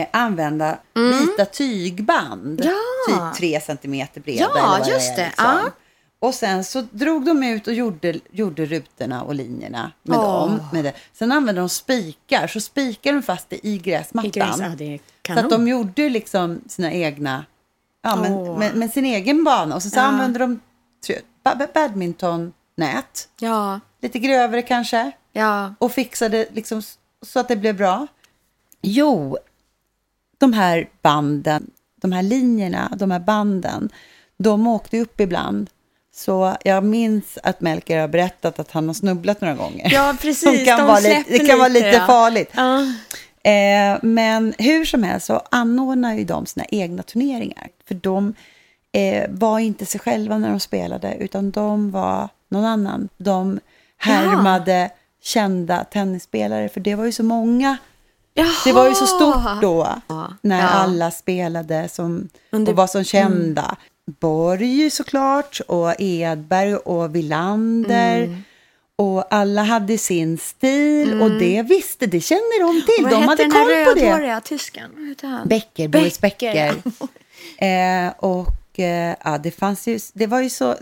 eh, 0.00 0.06
använda 0.12 0.78
vita 0.94 1.44
tygband. 1.44 2.60
Mm. 2.60 2.72
Ja. 3.08 3.30
Typ 3.30 3.38
tre 3.38 3.60
centimeter 3.60 4.20
breda. 4.20 4.40
Ja, 4.54 4.76
eller 4.76 4.92
just 4.92 5.12
är, 5.12 5.16
det. 5.16 5.26
liksom. 5.26 5.44
Ja. 5.44 5.70
Och 6.18 6.34
sen 6.34 6.64
så 6.64 6.80
drog 6.90 7.24
de 7.24 7.42
ut 7.42 7.66
och 7.66 7.74
gjorde, 7.74 8.14
gjorde 8.30 8.66
rutorna 8.66 9.22
och 9.22 9.34
linjerna 9.34 9.92
med 10.02 10.18
Åh. 10.18 10.24
dem. 10.24 10.60
Med 10.72 10.84
det. 10.84 10.92
Sen 11.12 11.32
använde 11.32 11.60
de 11.60 11.68
spikar, 11.68 12.46
så 12.46 12.60
spikade 12.60 13.16
de 13.16 13.22
fast 13.22 13.50
det 13.50 13.66
i 13.66 13.78
gräsmattan. 13.78 14.28
I 14.28 14.30
gräs, 14.30 15.00
ja, 15.28 15.34
så 15.34 15.40
att 15.40 15.50
de 15.50 15.68
gjorde 15.68 16.08
liksom 16.08 16.60
sina 16.68 16.92
egna, 16.92 17.44
ja, 18.02 18.16
men, 18.16 18.32
Åh. 18.32 18.58
med, 18.58 18.74
med 18.76 18.90
sin 18.90 19.04
egen 19.04 19.44
bana. 19.44 19.74
Och 19.74 19.82
så, 19.82 19.90
så 19.90 19.96
Ja. 19.98 20.02
använde 20.02 20.38
de 20.38 20.60
badmintonnät, 21.74 23.28
ja, 23.40 23.80
lite 24.02 24.18
grövre 24.18 24.62
kanske, 24.62 25.12
ja. 25.32 25.74
och 25.78 25.92
fixade 25.92 26.46
liksom 26.52 26.82
så 27.22 27.40
att 27.40 27.48
det 27.48 27.56
blev 27.56 27.76
bra. 27.76 28.06
Jo, 28.82 29.38
de 30.42 30.52
här 30.52 30.88
banden, 31.02 31.70
de 32.00 32.12
här 32.12 32.22
linjerna, 32.22 32.92
de 32.96 33.10
här 33.10 33.20
banden, 33.20 33.90
de 34.36 34.66
åkte 34.66 34.98
upp 35.00 35.20
ibland. 35.20 35.70
Så 36.14 36.56
jag 36.64 36.84
minns 36.84 37.38
att 37.42 37.60
Melker 37.60 38.00
har 38.00 38.08
berättat 38.08 38.58
att 38.58 38.70
han 38.70 38.86
har 38.86 38.94
snubblat 38.94 39.40
några 39.40 39.54
gånger. 39.54 39.90
Ja, 39.92 40.16
precis. 40.20 40.58
Som 40.58 40.64
kan 40.64 40.78
De 40.78 40.86
vara 40.86 41.00
lite, 41.00 41.24
det 41.28 41.46
kan 41.46 41.58
vara 41.58 41.68
lite, 41.68 41.86
ja. 41.88 42.06
farligt. 42.06 42.50
ja. 42.54 42.80
Eh, 43.50 43.98
men 44.02 44.54
hur 44.58 44.84
som 44.84 45.02
helst 45.02 45.26
så 45.26 45.42
anordnar 45.50 46.14
ju 46.14 46.24
de 46.24 46.46
sina 46.46 46.66
egna 46.68 47.02
turneringar. 47.02 47.68
För 47.88 47.94
de 47.94 48.34
eh, 48.92 49.30
var 49.30 49.58
inte 49.58 49.86
sig 49.86 50.00
själva 50.00 50.38
när 50.38 50.50
de 50.50 50.60
spelade, 50.60 51.16
utan 51.20 51.50
de 51.50 51.90
var 51.90 52.28
någon 52.48 52.64
annan. 52.64 53.08
De 53.16 53.60
härmade 53.96 54.90
kända 55.22 55.84
tennisspelare, 55.84 56.68
för 56.68 56.80
det 56.80 56.94
var 56.94 57.04
ju 57.04 57.12
så 57.12 57.22
många. 57.22 57.76
Det 58.64 58.72
var 58.72 58.88
ju 58.88 58.94
så 58.94 59.06
stort 59.06 59.62
då, 59.62 59.88
Ja. 60.08 60.32
när 60.42 60.60
Ja. 60.60 60.68
alla 60.68 61.10
spelade 61.10 61.88
som, 61.88 62.28
och 62.50 62.68
var 62.68 62.86
som 62.86 63.04
kända. 63.04 63.76
Borg 64.20 64.90
såklart, 64.90 65.60
och 65.68 65.94
Edberg 65.98 66.76
och 66.76 67.14
Villander. 67.16 68.22
Mm. 68.22 68.42
Och 68.96 69.34
alla 69.34 69.62
hade 69.62 69.98
sin 69.98 70.38
stil 70.38 71.20
och 71.22 71.30
det 71.30 71.62
visste, 71.62 72.06
det 72.06 72.20
känner 72.20 72.60
de 72.62 72.82
till. 72.86 73.04
Vad 73.04 73.12
de 73.12 73.28
hade 73.28 73.42
den 73.42 73.50
koll 73.50 73.94
på 73.94 74.20
det. 74.20 74.40
tysken? 74.40 74.90
Vad 74.96 75.08
hette 75.08 75.26
han? 75.26 75.48
Becker, 75.48 75.88
Boris 75.88 76.20
Becker, 76.20 76.52
Becker. 76.54 76.82
Eh, 77.58 78.12
och 78.18 78.78
eh, 78.78 79.16
ja, 79.24 79.38
det 79.38 79.50
fanns 79.50 79.88
ju, 79.88 79.98
det 80.12 80.26
var 80.26 80.40
ju 80.40 80.50
så, 80.50 80.76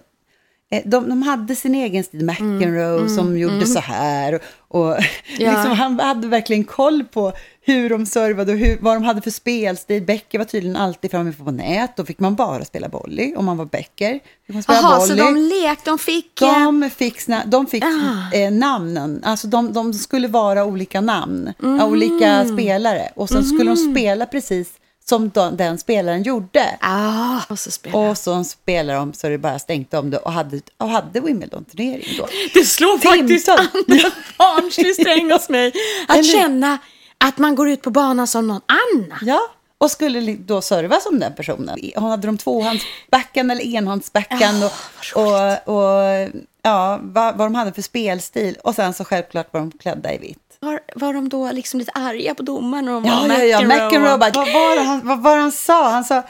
de, 0.84 1.08
de 1.08 1.22
hade 1.22 1.56
sin 1.56 1.74
egen 1.74 2.04
stil, 2.04 2.24
McEnroe 2.24 3.08
som 3.08 3.38
gjorde 3.38 3.66
så 3.66 3.78
här. 3.80 4.34
Och, 4.68 4.80
och 4.80 4.90
Ja. 5.38 5.52
liksom, 5.52 5.70
han 5.72 6.00
hade 6.00 6.28
verkligen 6.28 6.64
koll 6.64 7.04
på 7.04 7.32
hur 7.62 7.90
de 7.90 8.06
servade 8.06 8.52
och 8.52 8.58
hur, 8.58 8.78
vad 8.80 8.96
de 8.96 9.02
hade 9.04 9.22
för 9.22 9.30
spelstil. 9.30 10.02
Becker 10.02 10.38
var 10.38 10.44
tydligen 10.44 10.76
alltid 10.76 11.10
framme 11.10 11.32
på 11.32 11.50
nät, 11.50 11.96
då 11.96 12.04
fick 12.04 12.18
man 12.20 12.34
bara 12.34 12.64
spela 12.64 12.88
volley 12.88 13.34
om 13.34 13.44
man 13.44 13.56
var 13.56 13.64
Becker. 13.64 14.20
Fick 14.46 14.64
Jaha, 14.68 15.00
så 15.00 15.14
de 15.14 15.36
lekte, 15.36 15.90
de 15.90 15.98
fick... 15.98 16.42
eh, 16.42 16.64
De 16.64 16.90
fick, 16.90 17.18
sna- 17.18 17.46
de 17.46 17.66
fick 17.66 17.84
Ah. 17.84 18.36
eh, 18.36 18.50
namnen, 18.52 19.20
alltså 19.24 19.46
de, 19.46 19.72
de 19.72 19.92
skulle 19.94 20.28
vara 20.28 20.64
olika 20.64 21.00
namn, 21.00 21.52
Mm. 21.62 21.80
olika 21.88 22.44
spelare. 22.44 23.08
Och 23.16 23.28
sen 23.28 23.44
skulle 23.44 23.70
de 23.70 23.76
spela 23.76 24.26
precis 24.26 24.68
som 25.10 25.30
de, 25.30 25.56
den 25.56 25.78
spelaren 25.78 26.22
gjorde. 26.22 26.78
Ah, 26.80 27.40
och 27.48 27.58
så 27.58 27.70
spelar 27.70 28.10
Och 28.10 28.18
så 28.18 28.44
spelade 28.44 28.98
de 28.98 29.12
så 29.12 29.28
det 29.28 29.38
bara 29.38 29.58
stänkte 29.58 29.98
om 29.98 30.10
det 30.10 30.18
och 30.18 30.32
hade, 30.32 30.60
och 30.76 30.88
hade 30.88 31.20
Wimbledon-turnering 31.20 32.16
då. 32.18 32.26
Det 32.54 32.64
slår 32.64 32.98
faktiskt 32.98 33.48
an 33.48 33.58
en 33.86 34.10
barnslig 34.38 34.94
sträng 34.94 35.32
hos 35.32 35.48
mig. 35.48 35.72
Att 36.08 36.16
Eller- 36.16 36.32
känna 36.40 36.78
att 37.18 37.38
man 37.38 37.54
går 37.54 37.70
ut 37.70 37.82
på 37.82 37.90
banan 37.90 38.26
som 38.26 38.48
någon 38.48 38.60
annan. 38.66 39.18
Ja, 39.22 39.40
och 39.78 39.90
skulle 39.90 40.34
då 40.34 40.60
serva 40.62 41.00
som 41.00 41.18
den 41.20 41.34
personen. 41.34 41.78
Hon 41.96 42.10
hade 42.10 42.26
de 42.28 42.38
tvåhandsbackhand 42.38 43.52
eller 43.52 43.64
enhandsbackhand 43.64 44.64
och, 44.64 44.72
och, 45.14 45.68
och 45.76 46.28
ja, 46.62 47.00
vad, 47.02 47.36
vad 47.36 47.46
de 47.46 47.54
hade 47.54 47.72
för 47.72 47.82
spelstil. 47.82 48.56
Och 48.64 48.74
sen 48.74 48.94
så 48.94 49.04
självklart 49.04 49.52
var 49.52 49.60
de 49.60 49.70
klädda 49.72 50.14
i 50.14 50.18
vitt. 50.18 50.49
Var, 50.62 50.80
var 50.94 51.12
de 51.12 51.28
då 51.28 51.52
liksom 51.52 51.78
lite 51.80 51.92
arga 51.94 52.34
på 52.34 52.42
domaren? 52.42 52.86
de 52.86 53.04
Ja, 53.04 53.26
ja, 53.28 53.44
ja. 53.44 53.60
McEnroe 53.60 54.18
bara, 54.18 54.30
vad 54.30 54.52
var, 54.52 54.76
det 54.76 54.82
han, 54.82 55.00
vad 55.06 55.22
var 55.22 55.36
han 55.36 55.52
sa? 55.52 55.90
Han 55.90 56.04
sa 56.04 56.22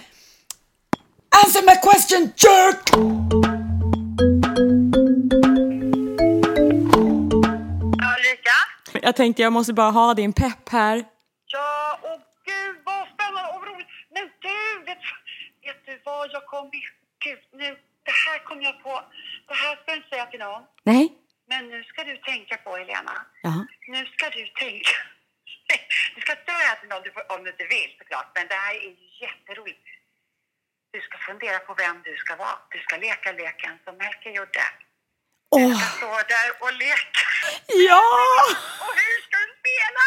Answer 1.44 1.62
my 1.62 1.74
question, 1.86 2.22
jerk! 2.36 2.90
Ja, 8.00 8.06
Ulrika? 8.16 8.56
Jag 9.06 9.16
tänkte 9.16 9.42
jag 9.42 9.52
måste 9.52 9.72
bara 9.72 9.90
ha 9.90 10.14
din 10.14 10.32
pepp 10.32 10.68
här. 10.68 10.96
Ja, 11.46 11.98
åh 12.02 12.18
gud 12.50 12.76
vad 12.84 13.08
spännande 13.14 13.50
och 13.54 13.62
roligt. 13.68 13.88
Men 14.14 14.24
du, 14.44 14.58
vet, 14.86 15.02
vet 15.66 15.80
du 15.86 16.00
vad 16.04 16.28
jag 16.32 16.46
kom. 16.46 16.70
Gud, 17.24 17.38
nu, 17.60 17.68
det 18.08 18.16
här 18.26 18.38
kom 18.48 18.62
jag 18.62 18.82
på. 18.82 18.94
Det 19.48 19.54
här 19.62 19.72
ska 19.76 19.84
du 19.92 19.96
inte 19.96 20.08
säga 20.08 20.26
till 20.26 20.40
någon. 20.46 20.62
Nej? 20.84 21.04
Men 21.52 21.62
nu 21.72 21.78
ska 21.90 21.98
du 22.10 22.16
tänka 22.30 22.56
på, 22.64 22.70
Helena. 22.80 23.14
Ja. 23.42 23.54
Nu 23.94 24.00
ska 24.14 24.24
du 24.38 24.42
tänka. 24.64 24.96
Du 26.14 26.18
ska 26.22 26.30
inte 26.32 26.52
säga 26.58 26.72
till 26.80 26.88
någon 26.92 27.02
du 27.06 27.10
får- 27.16 27.28
om 27.34 27.40
du 27.44 27.48
inte 27.54 27.66
men 28.34 28.48
det 28.48 28.54
här 28.54 28.74
är 28.74 28.94
jätteroligt. 29.24 29.86
Du 30.92 31.00
ska 31.00 31.18
fundera 31.18 31.58
på 31.58 31.74
vem 31.74 31.96
du 32.04 32.16
ska 32.16 32.36
vara. 32.36 32.58
Du 32.70 32.78
ska 32.78 32.96
leka 32.96 33.32
leken 33.32 33.72
som 33.84 33.96
Melker 33.96 34.30
gjorde. 34.30 34.64
Du 35.56 35.64
Åh, 35.64 35.78
ska 35.78 35.96
stå 35.96 36.06
där 36.34 36.48
och 36.64 36.72
leka. 36.72 37.24
ja! 37.88 38.02
Och 38.84 38.92
hur 39.02 39.16
ska 39.26 39.36
du 39.46 39.52
spela? 39.62 40.04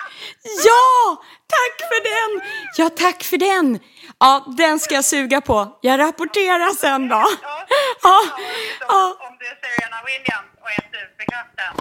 Ja! 0.68 1.24
Tack 1.56 1.88
för 1.89 2.00
den! 2.12 2.50
Ja, 2.77 2.89
tack 2.89 3.24
för 3.24 3.38
den! 3.38 3.80
Ja, 4.20 4.53
den 4.58 4.80
ska 4.80 4.96
jag 4.96 5.06
suga 5.06 5.42
på. 5.42 5.80
Jag 5.82 6.00
rapporterar 6.00 6.70
sen 6.70 7.08
då. 7.10 7.15
Ja, 7.15 7.65
Ja, 8.03 8.22
ja, 8.39 8.46
ja. 8.80 9.18
om 9.30 9.38
Serena 9.39 10.03
Williams 10.06 10.48
och 10.62 10.70
är 10.70 10.82
superkraften. 10.92 11.75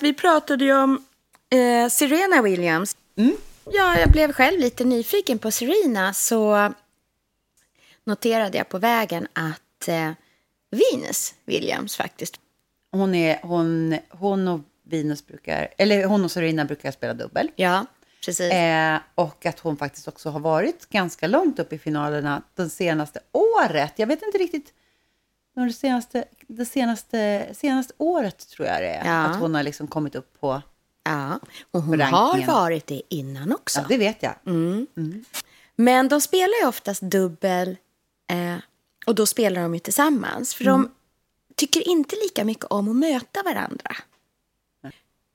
Vi 0.00 0.14
pratade 0.14 0.64
ju 0.64 0.74
om 0.76 1.06
eh, 1.52 1.88
Serena 1.90 2.42
Williams. 2.42 2.96
Ja, 3.72 3.98
jag 3.98 4.10
blev 4.10 4.32
själv 4.32 4.60
lite 4.60 4.84
nyfiken 4.84 5.38
på 5.38 5.50
Serena 5.50 6.14
så 6.14 6.72
noterade 8.04 8.58
jag 8.58 8.68
på 8.68 8.78
vägen 8.78 9.28
att 9.32 9.88
eh, 9.88 10.10
Venus 10.70 11.34
Williams 11.44 11.96
faktiskt. 11.96 12.40
Hon, 12.92 13.14
är, 13.14 13.38
hon, 13.42 13.98
hon 14.08 14.48
och 14.48 14.60
Venus 14.82 15.26
brukar, 15.26 15.68
eller 15.78 16.04
hon 16.04 16.24
och 16.24 16.30
Serena 16.30 16.64
brukar 16.64 16.90
spela 16.90 17.14
dubbel. 17.14 17.50
Ja, 17.56 17.86
precis. 18.24 18.52
Eh, 18.52 18.98
och 19.14 19.46
att 19.46 19.58
hon 19.58 19.76
faktiskt 19.76 20.08
också 20.08 20.30
har 20.30 20.40
varit 20.40 20.88
ganska 20.88 21.26
långt 21.26 21.58
upp 21.58 21.72
i 21.72 21.78
finalerna 21.78 22.42
det 22.54 22.68
senaste 22.68 23.20
året. 23.32 23.92
Jag 23.96 24.06
vet 24.06 24.22
inte 24.22 24.38
riktigt, 24.38 24.72
det 25.54 25.72
senaste, 25.72 26.24
det 26.46 26.64
senaste, 26.64 27.46
senaste 27.54 27.94
året 27.98 28.48
tror 28.48 28.68
jag 28.68 28.82
det 28.82 28.88
är. 28.88 29.06
Ja. 29.06 29.24
Att 29.24 29.40
hon 29.40 29.54
har 29.54 29.62
liksom 29.62 29.86
kommit 29.86 30.14
upp 30.14 30.40
på, 30.40 30.62
ja, 31.08 31.40
och 31.70 31.82
hon 31.82 32.00
har 32.00 32.10
rankingen. 32.10 32.50
varit 32.50 32.86
det 32.86 33.02
innan 33.08 33.52
också. 33.52 33.80
ja 33.80 33.86
det 33.88 33.96
vet 33.96 34.22
jag. 34.22 34.34
Men 35.76 36.08
de 36.08 36.20
spelar 36.20 36.60
ju 36.62 36.68
oftast 36.68 37.02
dubbel 37.02 37.76
eh, 38.30 38.56
och 39.06 39.14
då 39.14 39.26
spelar 39.26 39.62
de 39.62 39.74
ju 39.74 39.80
tillsammans. 39.80 40.54
För 40.54 40.64
de 40.64 40.90
tycker 41.56 41.88
inte 41.88 42.16
lika 42.16 42.44
mycket 42.44 42.64
om 42.64 42.88
att 42.88 42.96
möta 42.96 43.42
varandra. 43.42 43.96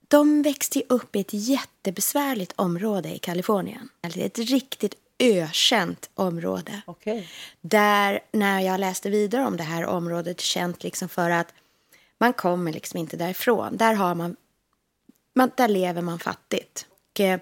De 0.08 0.42
växte 0.42 0.80
ju 0.80 0.86
upp 0.90 1.16
i 1.16 1.20
ett 1.20 1.34
jättebesvärligt 1.34 2.54
område 2.56 3.16
i 3.16 3.20
Kalifornien. 3.20 3.90
Ett 4.02 4.40
riktigt 4.40 4.96
ökänt 5.20 6.10
område. 6.14 6.82
Okej. 6.86 7.30
Där, 7.62 8.20
när 8.32 8.60
jag 8.60 8.80
läste 8.80 9.10
vidare 9.10 9.46
om 9.46 9.58
det 9.58 9.64
här 9.64 9.86
området, 9.86 10.42
känt 10.42 10.84
liksom 10.84 11.10
för 11.10 11.30
att 11.30 11.54
man 12.18 12.34
kommer 12.34 12.74
liksom 12.74 13.00
inte 13.00 13.18
därifrån. 13.18 13.78
Där, 13.78 13.94
har 13.94 14.16
man, 14.16 14.36
man, 15.36 15.52
där 15.58 15.68
lever 15.68 16.02
man 16.02 16.20
fattigt. 16.20 16.86
Och, 17.12 17.20
eh, 17.20 17.40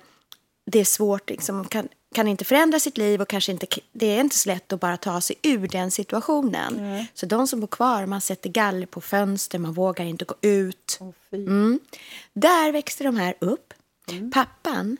det 0.65 0.79
är 0.79 0.85
svårt, 0.85 1.29
liksom, 1.29 1.67
kan, 1.67 1.87
kan 2.15 2.27
inte 2.27 2.45
förändra 2.45 2.79
sitt 2.79 2.97
liv 2.97 3.21
och 3.21 3.27
kanske 3.27 3.51
inte, 3.51 3.67
det 3.91 4.05
är 4.05 4.21
inte 4.21 4.35
så 4.35 4.49
lätt 4.49 4.73
att 4.73 4.79
bara 4.79 4.97
ta 4.97 5.21
sig 5.21 5.35
ur 5.41 5.67
den 5.67 5.91
situationen. 5.91 7.05
Så 7.13 7.25
de 7.25 7.47
som 7.47 7.59
bor 7.59 7.67
kvar, 7.67 8.05
man 8.05 8.21
sätter 8.21 8.49
galler 8.49 8.85
på 8.85 9.01
fönster, 9.01 9.59
man 9.59 9.73
vågar 9.73 10.05
inte 10.05 10.25
gå 10.25 10.35
ut. 10.41 10.99
Mm. 11.31 11.79
Där 12.33 12.71
växte 12.71 13.03
de 13.03 13.15
här 13.15 13.33
upp. 13.39 13.73
Pappan 14.33 14.97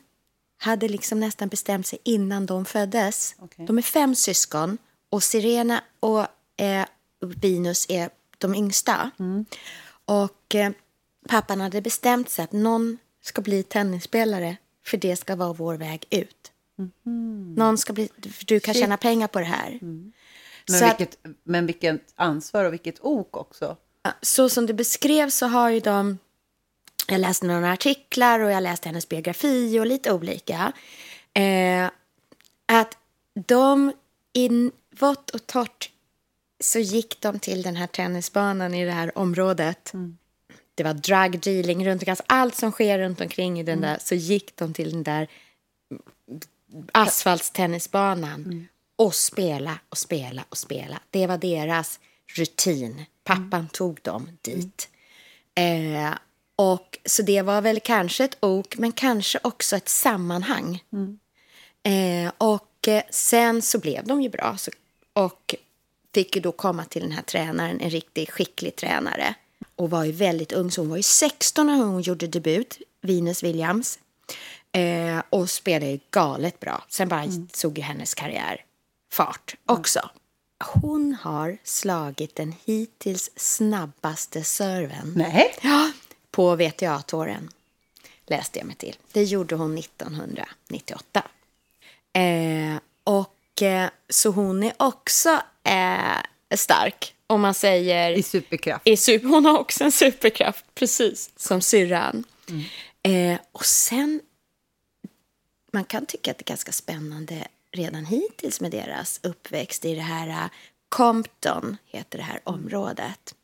hade 0.57 0.87
liksom 0.87 1.19
nästan 1.19 1.47
bestämt 1.47 1.87
sig 1.87 1.99
innan 2.03 2.45
de 2.45 2.65
föddes. 2.65 3.35
Okej. 3.39 3.65
De 3.65 3.77
är 3.77 3.81
fem 3.81 4.15
syskon 4.15 4.77
och 5.09 5.23
Sirena 5.23 5.83
och 5.99 6.25
eh, 6.57 6.85
Venus 7.21 7.85
är 7.89 8.09
de 8.37 8.55
yngsta. 8.55 9.11
Och 10.05 10.55
eh, 10.55 10.71
pappan 11.27 11.61
hade 11.61 11.81
bestämt 11.81 12.29
sig 12.29 12.43
att 12.43 12.51
någon 12.51 12.97
ska 13.23 13.41
bli 13.41 13.63
tennisspelare 13.63 14.57
för 14.85 14.97
det 14.97 15.15
ska 15.15 15.35
vara 15.35 15.53
vår 15.53 15.75
väg 15.75 16.05
ut. 16.09 16.51
Någon 17.55 17.77
ska 17.77 17.93
bli, 17.93 18.09
du 18.45 18.59
kan 18.59 18.73
tjäna 18.73 18.97
pengar 18.97 19.27
på 19.27 19.39
det 19.39 19.45
här. 19.45 19.79
Men, 19.81 20.13
Så 20.65 20.85
att- 20.85 20.99
vilket, 20.99 21.17
men 21.43 21.65
vilket 21.65 22.01
ansvar 22.15 22.65
och 22.65 22.73
vilket 22.73 22.99
ok 23.01 23.37
också. 23.37 23.77
så 24.21 24.49
som 24.49 24.65
det 24.65 24.73
beskrevs 24.73 25.35
så 25.35 25.47
har 25.47 25.69
ju 25.69 25.79
de... 25.79 26.17
Jag 27.07 27.19
läste 27.21 27.45
några 27.45 27.71
artiklar 27.71 28.39
och 28.39 28.51
jag 28.51 28.63
läste 28.63 28.89
hennes 28.89 29.09
biografi 29.09 29.79
och 29.79 29.85
lite 29.85 30.11
olika. 30.13 30.73
Eh, 31.33 31.89
att 32.65 32.97
de 33.47 33.93
i 34.33 34.71
vått 34.99 35.29
och 35.29 35.47
torrt 35.47 35.91
så 36.59 36.79
gick 36.79 37.21
de 37.21 37.39
till 37.39 37.61
den 37.61 37.75
här 37.75 37.87
tennisbanan 37.87 38.73
i 38.73 38.85
det 38.85 38.91
här 38.91 39.17
området. 39.17 39.93
Det 40.75 40.83
var 40.83 40.93
drug 40.93 41.39
dealing 41.39 41.87
runt 41.87 42.01
omkring, 42.01 42.11
alltså 42.11 42.23
allt 42.27 42.55
som 42.55 42.71
sker 42.71 42.99
runt 42.99 43.21
omkring 43.21 43.59
i 43.59 43.63
den 43.63 43.81
där, 43.81 43.97
så 44.01 44.15
gick 44.15 44.55
de 44.55 44.73
till 44.73 44.91
den 44.91 45.03
där 45.03 45.27
asfaltstennisbanan 46.91 48.67
och 48.95 49.15
spela 49.15 49.79
och 49.89 49.97
spela 49.97 50.43
och 50.49 50.57
spela. 50.57 50.99
Det 51.09 51.27
var 51.27 51.37
deras 51.37 51.99
rutin. 52.35 53.05
Pappan 53.23 53.67
tog 53.69 53.99
dem 54.01 54.37
dit. 54.41 54.89
Eh, 55.55 56.13
och 56.55 56.99
Så 57.05 57.21
det 57.21 57.41
var 57.41 57.61
väl 57.61 57.79
kanske 57.79 58.23
ett 58.23 58.37
ok, 58.39 58.77
men 58.77 58.91
kanske 58.91 59.39
också 59.43 59.75
ett 59.75 59.89
sammanhang. 59.89 60.83
Eh, 61.83 62.31
och 62.37 62.87
eh, 62.87 63.03
sen 63.09 63.61
så 63.61 63.79
blev 63.79 64.05
de 64.07 64.21
ju 64.21 64.29
bra 64.29 64.57
så, 64.57 64.71
och 65.13 65.55
fick 66.13 66.35
ju 66.35 66.41
då 66.41 66.51
komma 66.51 66.85
till 66.85 67.01
den 67.01 67.11
här 67.11 67.21
tränaren, 67.21 67.81
en 67.81 67.89
riktigt 67.89 68.29
skicklig 68.29 68.75
tränare. 68.75 69.35
Och 69.81 69.89
var 69.89 70.03
ju 70.03 70.11
väldigt 70.11 70.51
ung, 70.51 70.71
så 70.71 70.81
hon 70.81 70.89
var 70.89 70.97
ju 70.97 71.03
16 71.03 71.67
när 71.67 71.75
hon 71.75 72.01
gjorde 72.01 72.27
debut, 72.27 72.77
Venus 73.01 73.43
Williams. 73.43 73.99
Eh, 74.71 75.21
och 75.29 75.49
spelade 75.49 75.91
ju 75.91 75.99
galet 76.11 76.59
bra. 76.59 76.83
Sen 76.89 77.09
bara 77.09 77.23
såg 77.53 77.77
ju 77.77 77.83
hennes 77.83 78.13
karriär 78.13 78.65
fart 79.11 79.55
också. 79.65 80.09
Hon 80.63 81.17
har 81.21 81.57
slagit 81.63 82.35
den 82.35 82.55
hittills 82.65 83.31
snabbaste 83.35 84.43
serven 84.43 85.13
Nej. 85.15 85.55
ja, 85.61 85.91
på 86.31 86.55
VTA-touren, 86.55 87.49
läste 88.27 88.59
jag 88.59 88.65
mig 88.67 88.75
till. 88.75 88.97
Det 89.11 89.23
gjorde 89.23 89.55
hon 89.55 89.77
1998. 89.77 91.23
Eh, 92.13 92.79
och 93.03 93.61
eh, 93.61 93.89
så 94.09 94.29
hon 94.29 94.63
är 94.63 94.73
också 94.77 95.41
eh, 95.63 96.17
stark, 96.57 97.15
om 97.27 97.41
man 97.41 97.53
säger... 97.53 98.11
I 98.11 98.23
superkraft. 98.23 98.87
I 98.87 98.97
super, 98.97 99.27
hon 99.27 99.45
har 99.45 99.59
också 99.59 99.83
en 99.83 99.91
superkraft, 99.91 100.65
precis 100.75 101.31
som 101.35 101.61
syrran. 101.61 102.23
Eh, 103.03 103.39
och 103.51 103.65
sen, 103.65 104.21
man 105.73 105.83
kan 105.83 106.05
tycka 106.05 106.31
att 106.31 106.37
det 106.37 106.43
är 106.43 106.51
ganska 106.51 106.71
spännande 106.71 107.47
redan 107.71 108.05
hittills 108.05 108.61
med 108.61 108.71
deras 108.71 109.19
uppväxt 109.23 109.85
i 109.85 109.95
det 109.95 110.01
här 110.01 110.27
eh, 110.27 110.49
Compton, 110.89 111.77
heter 111.85 112.17
det 112.17 112.23
här 112.23 112.39
området. 112.43 113.35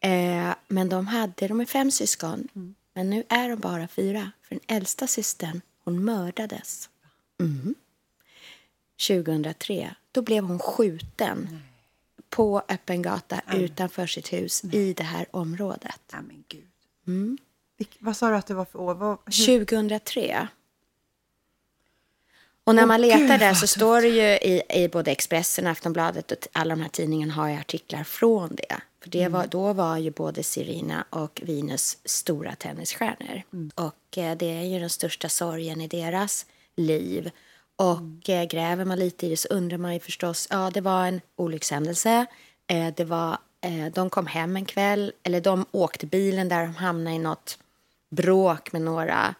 Eh, 0.00 0.54
men 0.68 0.88
de 0.88 1.06
hade, 1.06 1.48
de 1.48 1.60
är 1.60 1.64
fem 1.64 1.90
syskon, 1.90 2.48
men 2.94 3.10
nu 3.10 3.24
är 3.28 3.48
de 3.48 3.56
bara 3.56 3.88
fyra. 3.88 4.32
För 4.42 4.54
den 4.54 4.76
äldsta 4.76 5.06
systern, 5.06 5.60
hon 5.84 6.04
mördades. 6.04 6.88
Mm. 7.40 7.74
2003, 9.08 9.94
då 10.12 10.22
blev 10.22 10.44
hon 10.44 10.58
skjuten 10.58 11.62
på 12.30 12.62
öppen 12.68 13.02
gata 13.02 13.40
utanför 13.52 14.06
sitt 14.06 14.32
hus 14.32 14.64
i 14.64 14.92
det 14.92 15.02
här 15.02 15.26
området. 15.30 16.00
Nej, 16.12 16.22
men 16.22 16.44
gud. 16.48 17.38
Vilk, 17.78 17.96
vad 17.98 18.16
sa 18.16 18.30
du 18.30 18.36
att 18.36 18.46
det 18.46 18.54
var 18.54 18.64
för 18.64 18.80
år? 18.80 18.94
Vad, 18.94 19.18
hur, 19.26 19.64
2003. 19.64 20.48
Och 22.64 22.74
när 22.74 22.86
man 22.86 23.00
letar 23.00 23.18
gud, 23.18 23.40
där 23.40 23.54
så 23.54 23.66
står 23.66 24.02
det 24.02 24.08
ju 24.08 24.52
i, 24.52 24.62
i 24.68 24.88
både 24.88 25.10
Expressen 25.10 25.66
och 25.66 25.72
Aftonbladet 25.72 26.32
och 26.32 26.38
alla 26.52 26.76
de 26.76 26.82
här 26.82 26.88
tidningarna 26.88 27.34
har 27.34 27.48
ju 27.48 27.54
artiklar 27.54 28.04
från 28.04 28.54
det. 28.54 28.80
För 29.02 29.10
det 29.10 29.28
var, 29.28 29.46
då 29.46 29.72
var 29.72 29.96
ju 29.96 30.10
både 30.10 30.42
Serena 30.42 31.04
och 31.10 31.42
Venus 31.44 31.98
stora 32.04 32.54
tennisstjärnor. 32.54 33.42
Och 33.74 34.18
eh, 34.18 34.36
det 34.36 34.46
är 34.46 34.62
ju 34.62 34.78
den 34.78 34.90
största 34.90 35.28
sorgen 35.28 35.80
i 35.80 35.88
deras 35.88 36.46
liv. 36.76 37.30
Och 37.78 38.28
eh, 38.28 38.44
gräver 38.44 38.84
man 38.84 38.98
lite 38.98 39.26
i 39.26 39.30
det 39.30 39.36
så 39.36 39.48
undrar 39.48 39.78
man 39.78 39.94
ju 39.94 40.00
förstås, 40.00 40.46
ja 40.50 40.70
det 40.74 40.80
var 40.80 41.06
en 41.06 41.20
olyckshändelse. 41.36 42.26
Eh, 42.66 42.94
det 42.96 43.04
var, 43.04 43.38
eh, 43.60 43.86
de 43.86 44.10
kom 44.10 44.26
hem 44.26 44.56
en 44.56 44.64
kväll, 44.64 45.12
eller 45.22 45.40
de 45.40 45.66
åkte 45.70 46.06
bilen 46.06 46.48
där 46.48 46.62
de 46.62 46.74
hamnade 46.74 47.16
i 47.16 47.18
något 47.18 47.58
bråk 48.10 48.72
med 48.72 48.82
några 48.82 49.34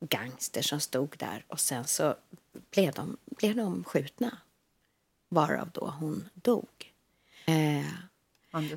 gangster 0.00 0.62
som 0.62 0.80
stod 0.80 1.14
där 1.18 1.44
och 1.48 1.60
sen 1.60 1.84
så 1.84 2.14
blev 2.70 2.92
de, 2.92 3.16
blev 3.24 3.56
de 3.56 3.84
skjutna. 3.84 4.38
Varav 5.28 5.70
då 5.72 5.94
hon 5.98 6.28
dog. 6.34 6.92
Eh, 7.46 7.86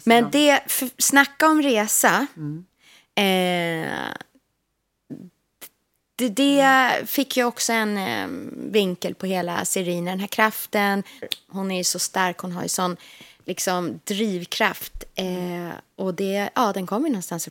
men 0.03 0.31
det, 0.31 0.63
snacka 0.97 1.47
om 1.47 1.61
resa. 1.61 2.27
Eh, 3.15 4.11
det, 6.15 6.29
det 6.29 6.91
fick 7.05 7.37
ju 7.37 7.43
också 7.43 7.73
en 7.73 7.97
eh, 7.97 8.27
vinkel 8.71 9.15
på 9.15 9.25
hela 9.25 9.65
Serena, 9.65 10.11
den 10.11 10.19
här 10.19 10.27
kraften. 10.27 11.03
Hon 11.47 11.71
är 11.71 11.77
ju 11.77 11.83
så 11.83 11.99
stark, 11.99 12.37
hon 12.37 12.51
har 12.51 12.63
ju 12.63 12.69
sån 12.69 12.97
liksom, 13.45 13.99
drivkraft. 14.03 15.03
Eh, 15.15 15.75
och 15.95 16.13
det, 16.13 16.49
ja, 16.55 16.73
den 16.73 16.87
kommer 16.87 17.07
ju 17.07 17.13
någonstans. 17.13 17.49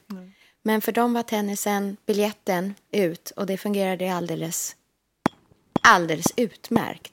Men 0.63 0.81
för 0.81 0.93
dem 0.93 1.13
var 1.13 1.23
tennisen 1.23 1.97
biljetten 2.07 2.75
ut 2.91 3.31
och 3.31 3.47
det 3.47 3.57
fungerade 3.57 4.15
alldeles, 4.15 4.77
alldeles 5.83 6.27
utmärkt. 6.37 7.13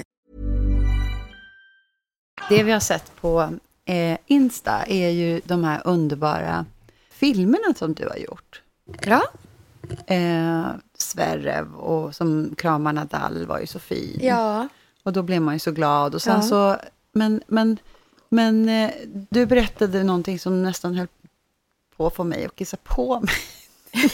Det 2.51 2.63
vi 2.63 2.71
har 2.71 2.79
sett 2.79 3.15
på 3.21 3.49
eh, 3.85 4.17
Insta 4.25 4.83
är 4.85 5.09
ju 5.09 5.41
de 5.45 5.63
här 5.63 5.81
underbara 5.85 6.65
filmerna 7.09 7.73
som 7.75 7.93
du 7.93 8.07
har 8.07 8.15
gjort. 8.17 8.61
Ja. 9.05 9.21
Eh, 10.15 10.65
Sverre 10.97 11.61
och 11.61 12.15
som 12.15 12.55
kramar 12.57 12.93
Nadal 12.93 13.45
var 13.45 13.59
ju 13.59 13.67
så 13.67 13.79
fin. 13.79 14.19
Ja. 14.21 14.67
Och 15.03 15.13
då 15.13 15.21
blev 15.21 15.41
man 15.41 15.55
ju 15.55 15.59
så 15.59 15.71
glad. 15.71 16.15
Och 16.15 16.21
sen 16.21 16.35
Ja. 16.35 16.41
så, 16.41 16.77
men, 17.11 17.41
men, 17.47 17.77
men 18.29 18.69
eh, 18.69 18.91
du 19.29 19.45
berättade 19.45 20.03
någonting 20.03 20.39
som 20.39 20.63
nästan 20.63 20.95
höll 20.95 21.07
på 21.97 22.07
att 22.07 22.15
få 22.15 22.23
mig 22.23 22.45
att 22.45 22.55
kissa 22.55 22.77
på 22.83 23.19
mig. 23.19 23.33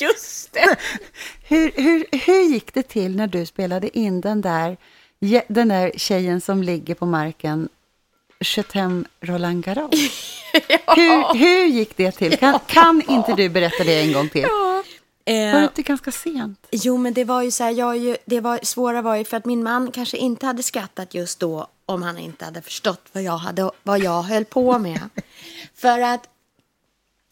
Just 0.00 0.52
det. 0.52 0.76
Hur, 1.48 1.72
hur, 1.76 2.04
hur 2.26 2.40
gick 2.52 2.74
det 2.74 2.82
till 2.82 3.16
när 3.16 3.26
du 3.26 3.46
spelade 3.46 3.98
in 3.98 4.20
den 4.20 4.40
där, 4.40 4.76
den 5.48 5.68
där 5.68 5.92
tjejen 5.96 6.40
som 6.40 6.62
ligger 6.62 6.94
på 6.94 7.06
marken, 7.06 7.68
Chetem 8.40 9.04
Roland 9.20 9.64
Garros? 9.64 9.90
hur, 10.96 11.38
hur 11.38 11.66
gick 11.66 11.96
det 11.96 12.12
till? 12.12 12.36
Kan, 12.38 12.58
kan 12.66 13.02
inte 13.08 13.32
du 13.32 13.48
berätta 13.48 13.84
det 13.84 14.00
en 14.00 14.12
gång 14.12 14.28
till? 14.28 14.42
Var 14.42 14.74
det 14.74 14.80
Eh, 15.58 15.62
inte 15.64 15.82
ganska 15.82 16.10
sent? 16.10 16.66
jo, 16.70 16.96
men 16.96 17.12
det 17.12 17.24
var 17.24 17.42
ju 17.42 17.50
så 17.50 17.64
här, 17.64 17.70
jag 17.70 17.96
ju, 17.98 18.16
det 18.24 18.40
var, 18.40 18.60
svåra 18.62 19.02
var 19.02 19.16
ju 19.16 19.24
för 19.24 19.36
att 19.36 19.44
min 19.44 19.62
man 19.62 19.92
kanske 19.92 20.16
inte 20.16 20.46
hade 20.46 20.62
skrattat 20.62 21.14
just 21.14 21.40
då 21.40 21.66
om 21.86 22.02
han 22.02 22.18
inte 22.18 22.44
hade 22.44 22.62
förstått 22.62 23.00
vad 23.12 23.22
jag, 23.22 23.36
hade, 23.36 23.70
vad 23.82 24.00
jag 24.00 24.22
höll 24.22 24.44
på 24.44 24.78
med. 24.78 25.00
för 25.74 26.00
att 26.00 26.28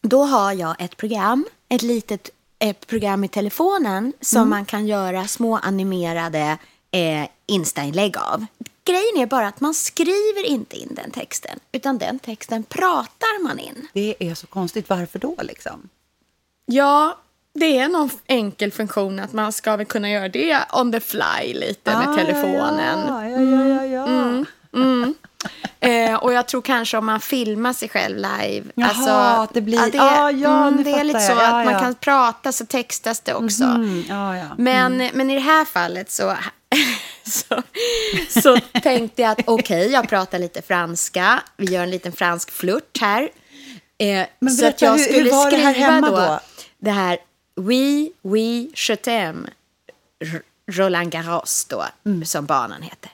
då 0.03 0.23
har 0.23 0.53
jag 0.53 0.77
ett 0.79 0.97
program, 0.97 1.47
ett 1.69 1.83
litet 1.83 2.31
ett 2.59 2.87
program 2.87 3.25
i 3.25 3.29
telefonen 3.29 4.13
som 4.21 4.51
man 4.51 4.65
kan 4.65 4.87
göra 4.87 5.29
små 5.29 5.57
animerade 5.57 6.59
eh, 6.91 7.29
Insta-inlägg 7.49 8.17
av. 8.19 8.47
Grejen 8.85 9.17
är 9.17 9.27
bara 9.27 9.49
att 9.49 9.61
man 9.61 9.75
skriver 9.75 10.47
inte 10.47 10.77
in 10.77 10.95
den 10.95 11.11
texten, 11.11 11.59
utan 11.73 11.99
den 11.99 12.19
texten 12.19 12.63
pratar 12.65 13.43
man 13.43 13.59
in. 13.59 13.89
Det 13.93 14.15
är 14.19 14.35
så 14.35 14.47
konstigt. 14.47 14.89
Varför 14.89 15.19
då 15.19 15.35
liksom? 15.43 15.89
Ja, 16.67 17.19
det 17.55 17.79
är 17.79 17.89
någon 17.89 18.11
enkel 18.27 18.73
funktion 18.73 19.19
att 19.19 19.33
man 19.33 19.53
ska 19.53 19.77
väl 19.77 19.87
kunna 19.87 20.11
göra 20.11 20.29
det 20.29 20.59
on 20.73 20.93
the 20.93 21.01
fly 21.01 21.55
lite 21.55 21.91
med 21.99 22.17
telefonen. 22.17 22.99
Ah, 22.99 23.29
Ja, 23.29 23.41
ja, 23.41 23.65
ja, 23.69 23.85
ja. 23.85 24.45
ja. 24.73 25.13
Eh, 25.81 26.15
och 26.15 26.33
jag 26.33 26.49
tror 26.49 26.63
kanske 26.63 26.97
om 26.99 27.07
man 27.07 27.21
filmar 27.21 27.73
sig 27.73 27.89
själv 27.89 28.17
live. 28.17 28.65
alltså, 28.83 29.09
Jaha, 29.11 29.43
att 29.43 29.55
det 29.55 29.61
blir- 29.61 29.81
att 29.83 29.95
ja, 29.95 30.31
ja, 30.31 30.69
mm, 30.69 30.83
det 30.85 30.91
är 30.91 31.05
lite 31.05 31.21
så 31.21 31.33
jag. 31.33 31.39
Ja, 31.43 31.47
att 31.47 31.65
man 31.65 31.75
ja. 31.75 31.81
kan 31.81 31.95
prata 31.95 32.53
så 32.53 32.67
textas 32.67 33.21
det 33.21 33.35
också. 33.35 33.65
Mm, 33.65 34.05
ja, 34.09 34.37
ja. 34.37 34.45
Men, 34.59 34.97
men 35.15 35.31
i 35.31 35.35
det 35.35 35.41
här 35.41 35.65
fallet 35.65 36.11
så, 36.11 36.37
så, 37.27 37.63
så 38.41 38.57
tänkte 38.83 39.23
jag 39.23 39.31
att 39.31 39.41
okej, 39.49 39.91
jag 39.93 40.09
pratar 40.09 40.39
lite 40.39 40.63
franska. 40.63 41.43
Vi 41.57 41.67
gör 41.67 41.83
en 41.83 41.91
liten 41.91 42.13
fransk 42.13 42.51
flört 42.51 42.99
här. 43.01 43.23
Eh, 43.99 44.27
Men 44.41 44.53
så 44.55 44.63
berätta, 44.63 44.75
att 44.75 44.83
jag 44.83 44.91
hur- 44.91 44.99
hur 44.99 45.05
skulle 45.05 45.31
var 45.31 45.51
det 45.51 45.57
här 45.57 45.75
hemma 45.75 46.11
då, 46.11 46.17
då? 46.17 46.41
det 46.79 46.91
här 46.91 47.19
Oui, 47.61 48.13
oui, 48.23 48.71
je 48.75 48.95
t'aime. 48.97 49.49
Roland 50.71 51.11
Garros 51.13 51.65
då, 51.65 51.85
Mm. 52.07 52.25
som 52.25 52.47
banan 52.47 52.83
heter. 52.83 53.11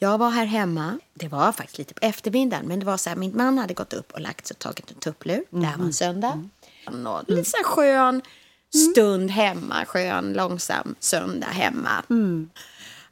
Jag 0.00 0.18
var 0.18 0.30
här 0.30 0.44
hemma, 0.44 0.98
det 1.14 1.28
var 1.28 1.52
faktiskt 1.52 1.78
lite 1.78 1.94
på 1.94 2.06
eftermiddagen, 2.06 2.66
men 2.66 2.80
det 2.80 2.86
var 2.86 2.96
så 2.96 3.08
här, 3.08 3.16
min 3.16 3.36
man 3.36 3.58
hade 3.58 3.74
gått 3.74 3.92
upp 3.92 4.12
och 4.12 4.20
lagt 4.20 4.46
sig 4.46 4.54
och 4.54 4.58
tagit 4.58 4.90
en 4.90 4.96
tupplur. 4.96 5.44
Det 5.50 5.66
här 5.66 5.78
var 5.78 5.84
en 5.84 5.92
söndag. 5.92 6.48
Och 6.86 7.30
lite 7.30 7.50
så 7.50 7.56
här 7.56 7.64
skön 7.64 8.22
stund 8.74 9.30
hemma, 9.30 9.84
skön, 9.84 10.32
långsam 10.32 10.94
söndag 11.00 11.46
hemma. 11.46 12.02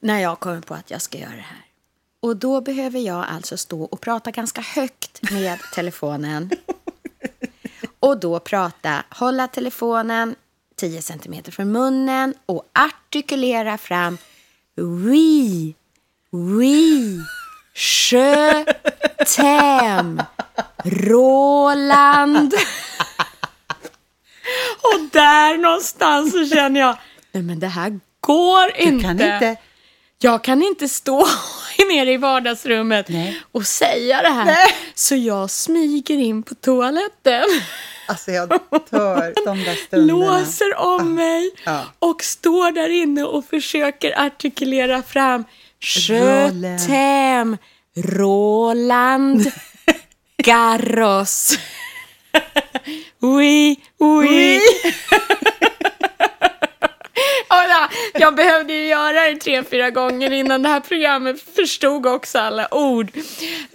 När 0.01 0.21
jag 0.21 0.41
kommer 0.41 0.61
på 0.61 0.75
att 0.75 0.91
jag 0.91 1.03
ska 1.03 1.19
göra 1.19 1.31
det 1.31 1.37
här. 1.37 1.65
Och 2.21 2.37
då 2.37 2.61
behöver 2.61 3.01
jag 3.01 3.27
alltså 3.29 3.57
stå 3.57 3.83
och 3.83 4.01
prata 4.01 4.31
ganska 4.31 4.61
högt 4.61 5.31
med 5.31 5.59
telefonen. 5.75 6.51
Och 8.01 8.21
då 8.21 8.41
prata, 8.41 9.05
hålla 9.11 9.49
telefonen 9.49 10.35
10 10.77 11.03
centimeter 11.03 11.53
från 11.53 11.73
munnen 11.73 12.35
och 12.47 12.65
artikulera 12.73 13.79
fram 13.79 14.19
Oui, 14.77 15.75
oui, 16.33 17.19
je 17.75 18.65
t'aime, 19.25 20.23
Roland. 20.85 22.55
Och 24.83 25.01
där 25.13 25.59
någonstans 25.59 26.33
så 26.33 26.47
känner 26.55 26.81
jag, 26.81 26.97
nej 27.33 27.43
men 27.43 27.59
det 27.61 27.67
här 27.67 28.01
går 28.21 28.71
inte. 28.77 28.91
Du 28.97 29.03
kan 29.03 29.11
inte... 29.35 29.57
Jag 30.19 30.45
kan 30.45 30.63
inte 30.63 30.89
stå 30.89 31.27
nere 31.91 32.13
i 32.13 32.17
vardagsrummet 32.17 33.09
Nej. 33.09 33.43
och 33.53 33.67
säga 33.67 34.23
det 34.23 34.29
här. 34.29 34.57
Så 34.95 35.15
jag 35.17 35.51
smyger 35.51 36.17
in 36.19 36.43
på 36.43 36.55
toaletten, 36.55 37.45
Alltså 38.09 38.31
jag 38.31 38.49
dör 38.49 39.45
de 39.47 39.65
där 39.65 39.75
stunderna. 39.87 40.19
låser 40.39 40.77
om 40.79 41.15
mig 41.15 41.51
Ja. 41.65 41.81
och 41.99 42.23
står 42.23 42.73
där 42.73 42.89
inne 42.89 43.25
och 43.25 43.45
försöker 43.45 44.21
artikulera 44.27 45.03
fram 45.03 45.45
Je 45.81 47.57
Roland. 47.97 49.53
Garros. 50.43 51.59
Oui, 53.21 53.77
oui. 53.99 54.61
Ja, 57.49 57.89
jag 58.15 58.35
behövde 58.35 58.73
ju 58.73 58.87
göra 58.87 59.13
det 59.29 59.37
tre, 59.37 59.63
fyra 59.65 59.91
gånger 59.91 60.31
innan 60.33 60.63
det 60.63 60.69
här 60.69 60.81
programmet 60.81 61.41
förstod 61.57 62.07
också 62.07 62.39
alla 62.39 62.75
ord. 62.75 63.11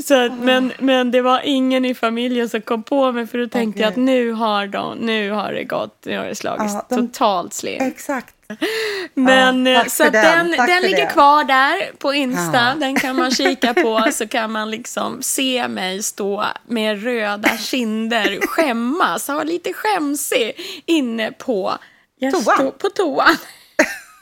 Så, 0.05 0.13
att- 0.25 0.39
men, 0.39 0.73
men 0.79 1.11
det 1.11 1.21
var 1.21 1.41
ingen 1.43 1.85
i 1.85 1.93
familjen 1.95 2.49
som 2.49 2.61
kom 2.61 2.83
på 2.83 3.11
mig 3.11 3.27
för 3.27 3.37
då 3.37 3.47
tänkte 3.47 3.81
jag 3.81 3.89
att 3.89 3.95
nu 3.95 4.31
har, 4.31 4.67
de, 4.67 4.97
nu 4.97 5.31
har 5.31 5.53
det 5.53 5.63
gått, 5.63 6.05
nu 6.05 6.17
har 6.17 6.25
det 6.25 6.35
slagit 6.35 6.71
Ja, 6.73 6.85
de- 6.89 7.07
totalt 7.07 7.53
slint. 7.53 7.81
Exakt. 7.81 8.35
Men 9.13 9.65
Ja, 9.65 9.81
eh, 9.81 9.87
så 9.87 10.03
den. 10.03 10.11
den, 10.13 10.51
den 10.51 10.81
ligger 10.81 11.05
det. 11.05 11.11
kvar 11.11 11.43
där 11.43 11.91
på 11.97 12.13
Insta. 12.13 12.57
Ja. 12.69 12.75
Den 12.79 12.95
kan 12.99 13.15
man 13.15 13.31
kika 13.31 13.73
på 13.73 14.07
så 14.13 14.27
kan 14.27 14.51
man 14.51 14.71
liksom 14.71 15.21
se 15.21 15.67
mig 15.67 16.03
stå 16.03 16.45
med 16.67 17.03
röda 17.03 17.57
kinder, 17.57 18.39
skämmas, 18.47 19.27
ha 19.27 19.43
lite 19.43 19.73
skämsig 19.73 20.53
inne 20.85 21.31
på 21.31 21.77
Toan. 22.31 22.71
på 22.77 22.89
toan. 22.89 23.37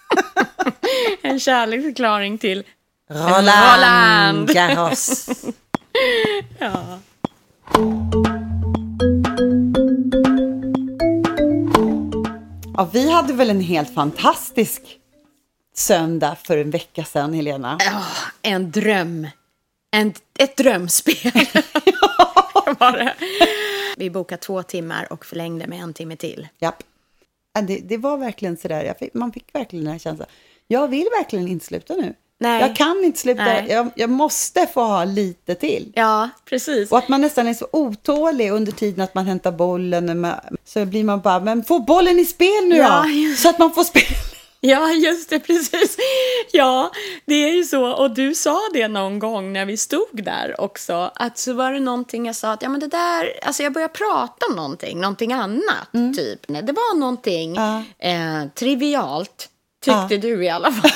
en 1.21 1.39
kärleksförklaring 1.39 2.37
till 2.37 2.63
Roland, 3.09 3.47
Roland. 3.47 4.53
Garros. 4.53 5.29
ja. 6.59 6.99
Ja, 12.79 12.89
vi 12.93 13.09
hade 13.11 13.33
väl 13.33 13.49
en 13.49 13.61
helt 13.61 13.93
fantastisk 13.93 14.81
söndag 15.75 16.37
för 16.43 16.57
en 16.57 16.71
vecka 16.71 17.03
sedan, 17.03 17.33
Helena. 17.33 17.77
Ja, 17.79 18.03
en 18.41 18.71
dröm. 18.71 19.27
En, 19.91 20.13
ett 20.39 20.57
drömspel. 20.57 21.31
var 22.79 22.91
det. 22.91 23.15
Vi 23.97 24.09
bokade 24.09 24.41
två 24.41 24.63
timmar 24.63 25.13
och 25.13 25.25
förlängde 25.25 25.67
med 25.67 25.79
en 25.79 25.93
timme 25.93 26.15
till. 26.15 26.47
Japp. 26.59 26.83
Ja, 27.53 27.61
Det, 27.61 27.77
det 27.77 27.97
var 27.97 28.17
verkligen 28.17 28.57
sådär, 28.57 28.83
jag 28.83 28.97
fick, 28.97 29.13
man 29.13 29.31
fick 29.31 29.55
verkligen 29.55 29.85
den 29.85 29.91
här 29.91 29.99
känslan. 29.99 30.27
Jag 30.67 30.87
vill 30.87 31.07
verkligen 31.17 31.47
inte 31.47 31.65
sluta 31.65 31.95
nu. 31.95 32.13
Nej. 32.41 32.61
Jag 32.61 32.75
kan 32.75 33.03
inte 33.03 33.19
sluta. 33.19 33.65
Jag, 33.67 33.89
jag 33.95 34.09
måste 34.09 34.67
få 34.67 34.81
ha 34.81 35.03
lite 35.03 35.55
till. 35.55 35.91
Ja, 35.95 36.29
precis. 36.45 36.91
Och 36.91 36.97
att 36.97 37.07
man 37.09 37.21
nästan 37.21 37.47
är 37.47 37.53
så 37.53 37.67
otålig 37.71 38.51
under 38.51 38.71
tiden 38.71 39.01
att 39.03 39.15
man 39.15 39.25
hämtar 39.27 39.51
bollen. 39.51 40.21
man- 40.21 40.35
Så 40.65 40.85
blir 40.85 41.03
man 41.03 41.21
bara, 41.21 41.39
men 41.39 41.63
få 41.63 41.79
bollen 41.79 42.19
i 42.19 42.25
spel 42.25 42.65
nu 42.67 42.75
Ja, 42.77 43.01
då! 43.03 43.09
just- 43.09 43.41
Så 43.41 43.49
att 43.49 43.59
man 43.59 43.73
får 43.73 43.83
spela. 43.83 44.05
Ja, 44.61 44.89
just 44.91 45.29
det, 45.29 45.39
precis. 45.39 45.97
Ja, 46.51 46.91
det 47.25 47.33
är 47.35 47.51
ju 47.55 47.63
så. 47.63 47.91
Och 47.93 48.11
du 48.13 48.35
sa 48.35 48.59
det 48.73 48.87
någon 48.87 49.19
gång 49.19 49.53
när 49.53 49.65
vi 49.65 49.77
stod 49.77 50.23
där 50.23 50.61
också. 50.61 51.11
Att 51.15 51.37
så 51.37 51.53
var 51.53 51.71
det 51.71 51.79
någonting 51.79 52.25
jag 52.25 52.35
sa 52.35 52.51
att 52.51 52.61
ja, 52.61 52.69
men 52.69 52.79
det 52.79 52.87
där, 52.87 53.33
alltså 53.43 53.63
jag 53.63 53.73
började 53.73 53.93
prata 53.93 54.45
om 54.49 54.55
någonting, 54.55 55.01
någonting 55.01 55.33
annat 55.33 56.15
typ. 56.15 56.39
Nej, 56.47 56.61
Det 56.63 56.71
var 56.73 56.95
någonting 56.97 57.55
Ja. 57.55 57.83
eh, 57.99 58.47
trivialt, 58.55 59.49
tyckte 59.83 60.15
Ja. 60.15 60.17
du 60.21 60.45
i 60.45 60.49
alla 60.49 60.71
fall. 60.71 60.91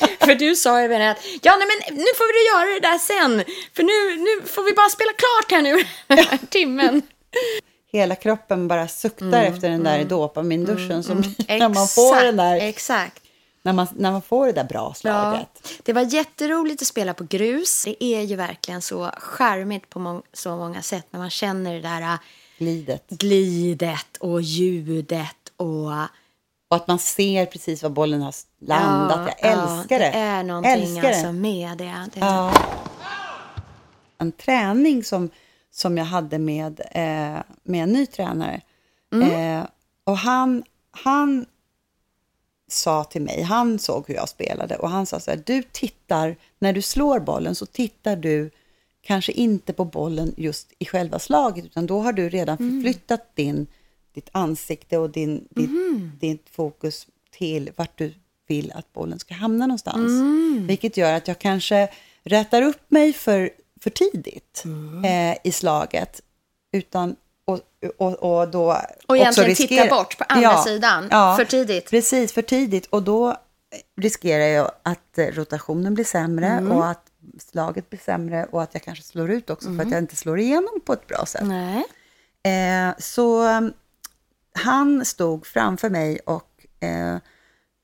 För 0.20 0.34
du 0.34 0.56
sa 0.56 0.78
även 0.80 1.02
att 1.02 1.18
ja, 1.42 1.56
nej, 1.56 1.66
men 1.68 1.96
nu 1.96 2.04
får 2.16 2.32
vi 2.34 2.48
göra 2.68 2.74
det 2.80 2.88
där 2.88 2.98
sen. 2.98 3.44
För 3.76 3.82
nu, 3.82 4.22
nu 4.22 4.46
får 4.48 4.62
vi 4.62 4.72
bara 4.72 4.88
spela 4.88 5.10
klart 5.12 5.50
här 5.52 5.62
nu, 5.62 5.84
den 6.06 6.18
här 6.18 6.38
timmen. 6.50 7.02
Hela 7.92 8.14
kroppen 8.14 8.68
bara 8.68 8.88
suktar 8.88 9.42
efter 9.44 9.68
den 9.70 9.84
där 9.84 10.04
dopaminduschen 10.04 11.02
som 11.02 11.16
när 11.48 11.68
man 11.68 11.88
får 11.88 12.24
den 12.24 12.36
där, 12.36 12.56
Exakt. 12.56 13.22
när 13.62 13.72
man, 13.72 13.86
när 13.96 14.12
man 14.12 14.22
får 14.22 14.46
det 14.46 14.52
där 14.52 14.64
bra 14.64 14.94
slaget. 14.94 15.48
Ja, 15.62 15.68
det 15.82 15.92
var 15.92 16.02
jätteroligt 16.14 16.82
att 16.82 16.88
spela 16.88 17.14
på 17.14 17.24
grus. 17.24 17.84
Det 17.84 18.04
är 18.04 18.20
ju 18.20 18.36
verkligen 18.36 18.82
så 18.82 19.10
charmigt 19.16 19.88
på 19.90 19.98
må- 19.98 20.22
så 20.32 20.56
många 20.56 20.82
sätt 20.82 21.06
när 21.10 21.20
man 21.20 21.30
känner 21.30 21.74
det 21.74 21.80
där 21.80 22.00
äh, 22.02 22.14
Glidet. 22.58 23.04
glidet 23.08 24.16
och 24.20 24.42
ljudet 24.42 25.52
och... 25.56 25.92
Och 26.70 26.76
att 26.76 26.88
man 26.88 26.98
ser 26.98 27.46
precis 27.46 27.82
var 27.82 27.90
bollen 27.90 28.22
har 28.22 28.34
landat. 28.60 29.34
jag 29.42 29.52
älskar 29.52 29.98
det. 29.98 30.04
det. 30.04 30.18
är 30.18 30.42
någonting 30.42 30.72
älskar 30.72 31.02
det. 31.02 31.08
alltså 31.08 31.32
med 31.32 31.78
det. 31.78 32.08
det 32.14 32.20
Ja. 32.20 32.52
En 34.18 34.32
träning 34.32 35.04
som, 35.04 35.30
som 35.70 35.98
jag 35.98 36.04
hade 36.04 36.38
med, 36.38 36.80
eh, 36.90 37.42
med 37.62 37.82
en 37.82 37.92
ny 37.92 38.06
tränare. 38.06 38.60
Eh, 39.12 39.64
och 40.04 40.16
han, 40.16 40.64
han 40.90 41.46
sa 42.68 43.04
till 43.04 43.22
mig, 43.22 43.42
han 43.42 43.78
såg 43.78 44.04
hur 44.08 44.14
jag 44.14 44.28
spelade 44.28 44.76
och 44.76 44.90
han 44.90 45.06
sa 45.06 45.20
så 45.20 45.30
här, 45.30 45.42
du 45.46 45.62
tittar, 45.62 46.36
när 46.58 46.72
du 46.72 46.82
slår 46.82 47.20
bollen 47.20 47.54
så 47.54 47.66
tittar 47.66 48.16
du 48.16 48.50
kanske 49.02 49.32
inte 49.32 49.72
på 49.72 49.84
bollen 49.84 50.34
just 50.36 50.72
i 50.78 50.84
själva 50.84 51.18
slaget, 51.18 51.64
utan 51.64 51.86
då 51.86 52.00
har 52.00 52.12
du 52.12 52.28
redan 52.28 52.56
förflyttat 52.56 53.36
din, 53.36 53.66
ditt 54.20 54.30
ansikte 54.32 54.98
och 54.98 55.10
din, 55.10 55.48
ditt, 55.50 55.70
ditt 56.20 56.46
fokus 56.50 57.06
till 57.30 57.70
vart 57.76 57.98
du 57.98 58.14
vill 58.48 58.72
att 58.72 58.92
bollen 58.92 59.18
ska 59.18 59.34
hamna 59.34 59.66
någonstans. 59.66 60.12
Vilket 60.68 60.96
gör 60.96 61.12
att 61.12 61.28
jag 61.28 61.38
kanske 61.38 61.88
rätar 62.24 62.62
upp 62.62 62.90
mig 62.90 63.12
för, 63.12 63.50
för 63.80 63.90
tidigt 63.90 64.64
eh, 65.04 65.36
i 65.44 65.52
slaget, 65.52 66.20
utan 66.72 67.16
och, 67.44 67.60
och, 67.96 68.40
och 68.40 68.48
då 68.48 68.76
Och 69.06 69.16
egentligen 69.16 69.50
också 69.50 69.66
titta 69.66 69.86
bort 69.86 70.18
på 70.18 70.24
andra 70.28 70.62
sidan, 70.62 71.08
för 71.36 71.44
tidigt. 71.44 71.90
Precis, 71.90 72.32
för 72.32 72.42
tidigt. 72.42 72.86
Och 72.86 73.02
då 73.02 73.36
riskerar 73.96 74.44
jag 74.44 74.70
att 74.82 75.18
eh, 75.18 75.26
rotationen 75.26 75.94
blir 75.94 76.04
sämre 76.04 76.46
Mm. 76.46 76.72
och 76.72 76.90
att 76.90 77.06
slaget 77.50 77.90
blir 77.90 78.00
sämre 78.00 78.46
och 78.50 78.62
att 78.62 78.70
jag 78.72 78.82
kanske 78.82 79.04
slår 79.04 79.30
ut 79.30 79.50
också 79.50 79.74
för 79.76 79.82
att 79.82 79.90
jag 79.90 79.98
inte 79.98 80.16
slår 80.16 80.38
igenom 80.38 80.80
på 80.84 80.92
ett 80.92 81.06
bra 81.06 81.26
sätt. 81.26 81.42
Nej. 81.46 81.84
Eh, 82.42 82.94
så 82.98 83.44
han 84.60 85.04
stod 85.04 85.46
framför 85.46 85.90
mig 85.90 86.18
och 86.18 86.66
eh, 86.80 87.14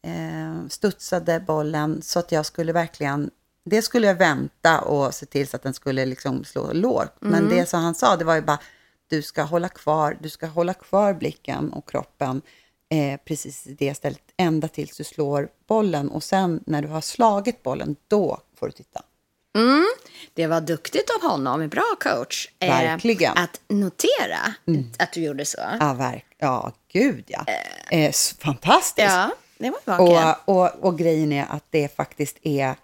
eh, 0.07 0.69
studsade 0.69 1.41
bollen 1.41 2.03
så 2.03 2.19
att 2.19 2.33
jag 2.33 2.47
skulle 2.47 2.73
verkligen, 2.73 3.31
det 3.65 3.83
skulle 3.83 4.07
jag 4.07 4.15
vänta 4.15 4.81
och 4.81 5.15
se 5.15 5.27
till 5.27 5.49
så 5.49 5.57
att 5.57 5.63
den 5.63 5.75
skulle 5.75 6.05
liksom 6.05 6.45
slå 6.45 6.73
lågt. 6.73 7.13
Men 7.21 7.49
det 7.49 7.67
som 7.67 7.81
han 7.81 7.95
sa, 7.95 8.17
det 8.17 8.25
var 8.25 8.35
ju 8.35 8.43
bara, 8.43 8.59
du 9.09 9.23
ska 9.23 9.43
hålla 9.43 9.69
kvar, 9.69 10.19
du 10.21 10.29
ska 10.29 10.47
hålla 10.47 10.75
kvar 10.75 11.15
blicken 11.15 11.73
och 11.73 11.89
kroppen 11.89 12.43
eh, 12.91 13.21
precis 13.25 13.67
i 13.67 13.75
det 13.75 13.95
stället, 13.95 14.23
ända 14.37 14.69
tills 14.69 14.97
du 14.97 15.05
slår 15.05 15.49
bollen. 15.67 16.11
Och 16.11 16.23
sen 16.23 16.63
när 16.67 16.83
du 16.83 16.89
har 16.89 17.01
slagit 17.01 17.63
bollen, 17.63 17.97
då 18.09 18.41
får 18.57 18.67
du 18.67 18.73
titta. 18.73 19.03
Det 20.35 20.47
var 20.47 20.61
duktigt 20.61 21.11
av 21.11 21.31
honom, 21.31 21.69
bra 21.69 21.95
coach. 22.01 22.49
eh, 22.59 22.69
Verkligen. 22.69 23.33
att 23.39 23.61
notera 23.69 24.39
att 24.99 25.13
du 25.13 25.21
gjorde 25.21 25.45
så. 25.45 25.59
Ja, 25.81 25.93
verk, 25.95 26.27
ja 26.39 26.73
gud 26.93 27.25
ja. 27.27 27.45
Eh, 27.91 28.05
s- 28.09 28.35
fantastiskt. 28.39 29.09
Ja, 29.09 29.31
det 29.59 29.71
var 29.71 29.79
vackert. 29.99 30.39
Och, 30.45 30.57
och, 30.63 30.85
och 30.85 30.99
grejen 30.99 31.33
är 31.33 31.47
att 31.49 31.65
det 31.71 31.97
faktiskt 31.97 32.37
är 32.43 32.75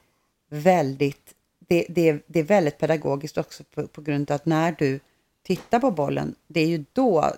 väldigt, 0.50 1.32
det, 1.68 1.87
det, 1.88 2.22
det 2.26 2.38
är 2.40 2.44
väldigt 2.44 2.78
pedagogiskt 2.78 3.38
också 3.38 3.64
på, 3.74 3.87
på 3.87 4.00
grund 4.00 4.30
av 4.30 4.35
att 4.35 4.46
när 4.46 4.74
du 4.78 5.00
tittar 5.46 5.78
på 5.78 5.90
bollen, 5.90 6.35
det 6.48 6.61
är 6.61 6.66
ju 6.66 6.85
då 6.92 7.32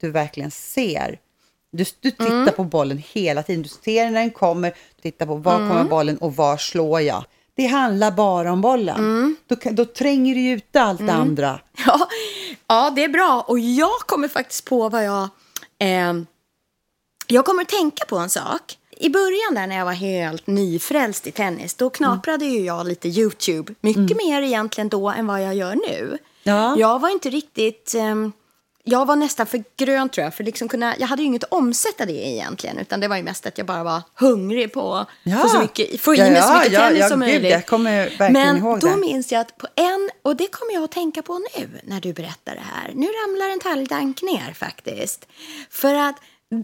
du 0.00 0.10
verkligen 0.10 0.50
ser. 0.50 1.18
Du, 1.70 1.84
du 2.00 2.10
tittar 2.10 2.26
Mm. 2.26 2.54
på 2.54 2.64
bollen 2.64 3.02
hela 3.12 3.42
tiden. 3.42 3.62
Du 3.62 3.68
ser 3.68 4.10
när 4.10 4.20
den 4.20 4.30
kommer, 4.30 4.70
du 4.96 5.02
tittar 5.02 5.26
på 5.26 5.34
var 5.34 5.54
Mm. 5.56 5.68
kommer 5.68 5.84
bollen 5.84 6.18
och 6.18 6.36
var 6.36 6.56
slår 6.56 7.00
jag. 7.00 7.24
Det 7.56 7.66
handlar 7.66 8.10
bara 8.10 8.52
om 8.52 8.60
bollen. 8.60 8.96
Mm. 8.96 9.36
Då, 9.46 9.56
då 9.70 9.84
tränger 9.84 10.34
du 10.34 10.50
ut 10.50 10.76
allt 10.76 11.06
det 11.06 11.12
andra. 11.12 11.60
Ja, 11.86 12.08
ja, 12.66 12.92
det 12.96 13.04
är 13.04 13.08
bra. 13.08 13.44
Och 13.48 13.58
jag 13.58 13.98
kommer 13.98 14.28
faktiskt 14.28 14.64
på 14.64 14.88
vad 14.88 15.04
jag... 15.04 15.28
Eh, 15.78 16.12
jag 17.26 17.44
kommer 17.44 17.62
att 17.62 17.68
tänka 17.68 18.04
på 18.04 18.16
en 18.16 18.30
sak. 18.30 18.78
I 18.90 19.08
början 19.08 19.54
där 19.54 19.66
när 19.66 19.76
jag 19.76 19.84
var 19.84 19.92
helt 19.92 20.46
nyfrälst 20.46 21.26
i 21.26 21.32
tennis, 21.32 21.74
då 21.74 21.90
knaprade 21.90 22.44
ju 22.44 22.60
jag 22.64 22.86
lite 22.86 23.08
YouTube. 23.08 23.74
Mycket 23.80 24.16
mer 24.16 24.42
egentligen 24.42 24.88
då 24.88 25.10
än 25.10 25.26
vad 25.26 25.42
jag 25.42 25.54
gör 25.54 25.74
nu. 25.74 26.18
Ja. 26.42 26.76
Jag 26.78 26.98
var 26.98 27.08
inte 27.08 27.30
riktigt... 27.30 27.94
ehm, 27.94 28.32
jag 28.88 29.06
var 29.06 29.16
nästan 29.16 29.46
för 29.46 29.64
grön 29.76 30.08
tror 30.08 30.24
jag, 30.24 30.34
för 30.34 30.44
liksom 30.44 30.68
kunna, 30.68 30.94
jag 30.98 31.06
hade 31.06 31.22
ju 31.22 31.26
inget 31.26 31.44
att 31.44 31.52
omsätta 31.52 32.06
det 32.06 32.12
egentligen, 32.28 32.78
utan 32.78 33.00
det 33.00 33.08
var 33.08 33.16
ju 33.16 33.22
mest 33.22 33.46
att 33.46 33.58
jag 33.58 33.66
bara 33.66 33.84
var 33.84 34.02
hungrig 34.14 34.72
på 34.72 35.06
Ja. 35.22 35.36
få, 35.38 35.48
så 35.48 35.60
mycket, 35.60 36.00
få 36.00 36.14
i 36.14 36.18
Ja, 36.18 36.24
mig 36.30 36.42
så 36.42 36.48
ja, 36.48 36.58
mycket 36.58 36.72
ja, 36.72 36.80
tennis 36.80 37.00
ja, 37.00 37.08
som 37.08 37.20
gud, 37.20 37.28
möjligt. 37.28 37.50
jag 37.50 37.66
kommer 37.66 37.96
verkligen 38.04 38.32
Men 38.32 38.56
ihåg 38.56 38.80
då 38.80 38.86
det. 38.88 38.96
minns 38.96 39.32
jag 39.32 39.40
att 39.40 39.56
på 39.58 39.66
en, 39.74 40.10
och 40.22 40.36
det 40.36 40.46
kommer 40.52 40.72
jag 40.74 40.84
att 40.84 40.92
tänka 40.92 41.22
på 41.22 41.38
nu 41.56 41.68
när 41.84 42.00
du 42.00 42.12
berättar 42.12 42.54
det 42.54 42.62
här. 42.74 42.90
Nu 42.94 43.06
ramlar 43.06 43.52
en 43.52 43.60
talgdank 43.60 44.22
ner 44.22 44.52
faktiskt. 44.52 45.26
För 45.70 45.94
att 45.94 46.16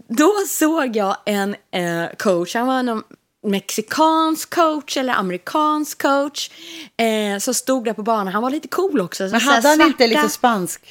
då 0.09 0.31
såg 0.49 0.95
jag 0.95 1.17
en 1.25 1.55
eh, 1.71 2.09
coach, 2.17 2.55
han 2.55 2.67
var 2.67 2.83
någon 2.83 3.03
mexikansk 3.45 4.49
coach 4.55 4.97
eller 4.97 5.13
amerikansk 5.13 6.01
coach 6.01 6.49
eh, 6.97 7.39
som 7.39 7.53
stod 7.53 7.85
där 7.85 7.93
på 7.93 8.03
banan. 8.03 8.33
Han 8.33 8.41
var 8.43 8.49
lite 8.49 8.67
cool 8.67 9.01
också. 9.01 9.23
Men 9.23 9.41
Så 9.41 9.51
hade 9.51 9.67
han 9.67 9.81
inte 9.81 10.03
svarta- 10.03 10.07
lite 10.07 10.29
spansk? 10.29 10.81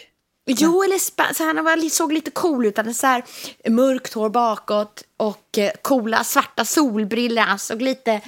Jo, 0.47 0.83
eller 0.83 0.99
så 1.35 1.45
han 1.45 1.65
var, 1.65 1.89
såg 1.89 2.13
lite 2.13 2.31
cool 2.31 2.67
ut. 2.67 2.77
Han 2.77 2.87
hade 2.87 2.95
så 2.95 3.07
här 3.07 3.23
mörkt 3.71 4.13
hår 4.15 4.29
bakåt 4.29 5.03
och 5.17 5.59
eh, 5.59 5.71
coola 5.83 6.25
svarta 6.25 6.65
solbrillor. 6.65 7.43
Han 7.43 7.59
såg 7.59 7.83
lite 7.83 8.21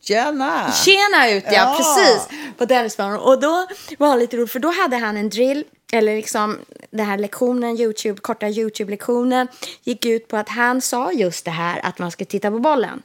Tjena! 0.00 0.72
tjena 0.72 1.30
ut, 1.30 1.44
ja, 1.46 1.52
Ja. 1.52 1.74
precis. 1.76 2.28
På 2.58 2.66
tennisbanan. 2.66 3.18
Och 3.18 3.40
då 3.40 3.66
var 3.98 4.08
han 4.08 4.18
lite 4.18 4.36
rolig, 4.36 4.50
för 4.50 4.58
då 4.58 4.70
hade 4.70 4.96
han 4.96 5.16
en 5.16 5.28
drill, 5.28 5.64
eller 5.92 6.16
liksom 6.16 6.58
den 6.90 7.06
här 7.06 7.18
lektionen, 7.18 7.80
YouTube, 7.80 8.20
korta 8.20 8.46
YouTube-lektionen, 8.48 9.48
gick 9.84 10.04
ut 10.04 10.28
på 10.28 10.36
att 10.36 10.48
han 10.48 10.80
sa 10.80 11.12
just 11.12 11.44
det 11.44 11.50
här 11.50 11.80
att 11.84 11.98
man 11.98 12.10
ska 12.10 12.24
titta 12.24 12.50
på 12.50 12.58
bollen. 12.58 13.02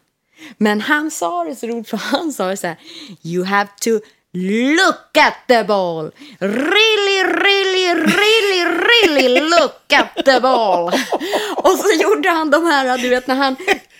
Men 0.57 0.81
han 0.81 1.11
sa 1.11 1.43
det 1.43 1.55
så 1.55 1.67
roligt, 1.67 1.89
för 1.89 1.97
han 1.97 2.33
sa 2.33 2.47
det 2.47 2.57
så 2.57 2.67
här, 2.67 2.77
you 3.23 3.45
have 3.45 3.69
to 3.81 3.89
look 4.33 5.17
at 5.17 5.33
the 5.47 5.63
ball. 5.63 6.11
Really, 6.39 7.23
really, 7.23 7.56
really, 7.85 8.65
really 8.65 9.39
look 9.39 9.93
at 9.93 10.25
the 10.25 10.39
ball. 10.39 10.93
Och 11.55 11.79
så 11.79 12.01
gjorde 12.01 12.29
han 12.29 12.49
de 12.49 12.65
här, 12.65 12.97
du 12.97 13.09
vet 13.09 13.27
när 13.27 13.35
han 13.35 13.55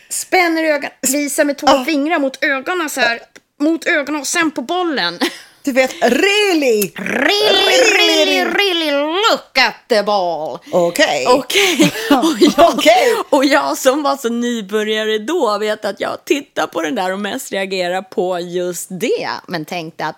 spänner 0.10 0.64
ögonen, 0.64 0.92
visar 1.02 1.46
med 1.46 1.58
två 1.58 1.86
fingrar 1.86 2.20
mot 2.20 2.44
ögonen 2.44 2.90
så 2.90 3.02
här, 3.02 3.20
mot 3.60 3.86
ögonen 3.86 4.22
och 4.22 4.28
sen 4.28 4.52
på 4.52 4.62
bollen. 4.62 5.20
Du 5.64 5.74
vet, 5.74 5.94
really! 6.02 6.92
Really, 6.96 7.82
really, 7.98 8.46
really 8.46 8.92
look 8.92 9.58
at 9.58 9.76
the 9.88 10.04
ball. 10.04 10.60
Okej. 10.72 11.26
Okej. 11.28 11.92
Och, 12.12 12.40
jag, 12.40 12.74
Okej. 12.74 13.16
och 13.30 13.46
jag 13.46 13.78
som 13.78 14.04
var 14.04 14.18
så 14.18 14.30
nybörjare 14.30 15.18
då 15.18 15.58
vet 15.58 15.86
att 15.86 16.00
jag 16.00 16.26
tittar 16.26 16.68
på 16.68 16.82
den 16.82 16.96
där 16.96 17.14
och 17.14 17.20
mest 17.20 17.52
reagerar 17.52 18.02
på 18.02 18.40
just 18.40 18.88
det. 18.90 19.30
Men 19.48 19.66
tänkte 19.66 20.06
att 20.06 20.16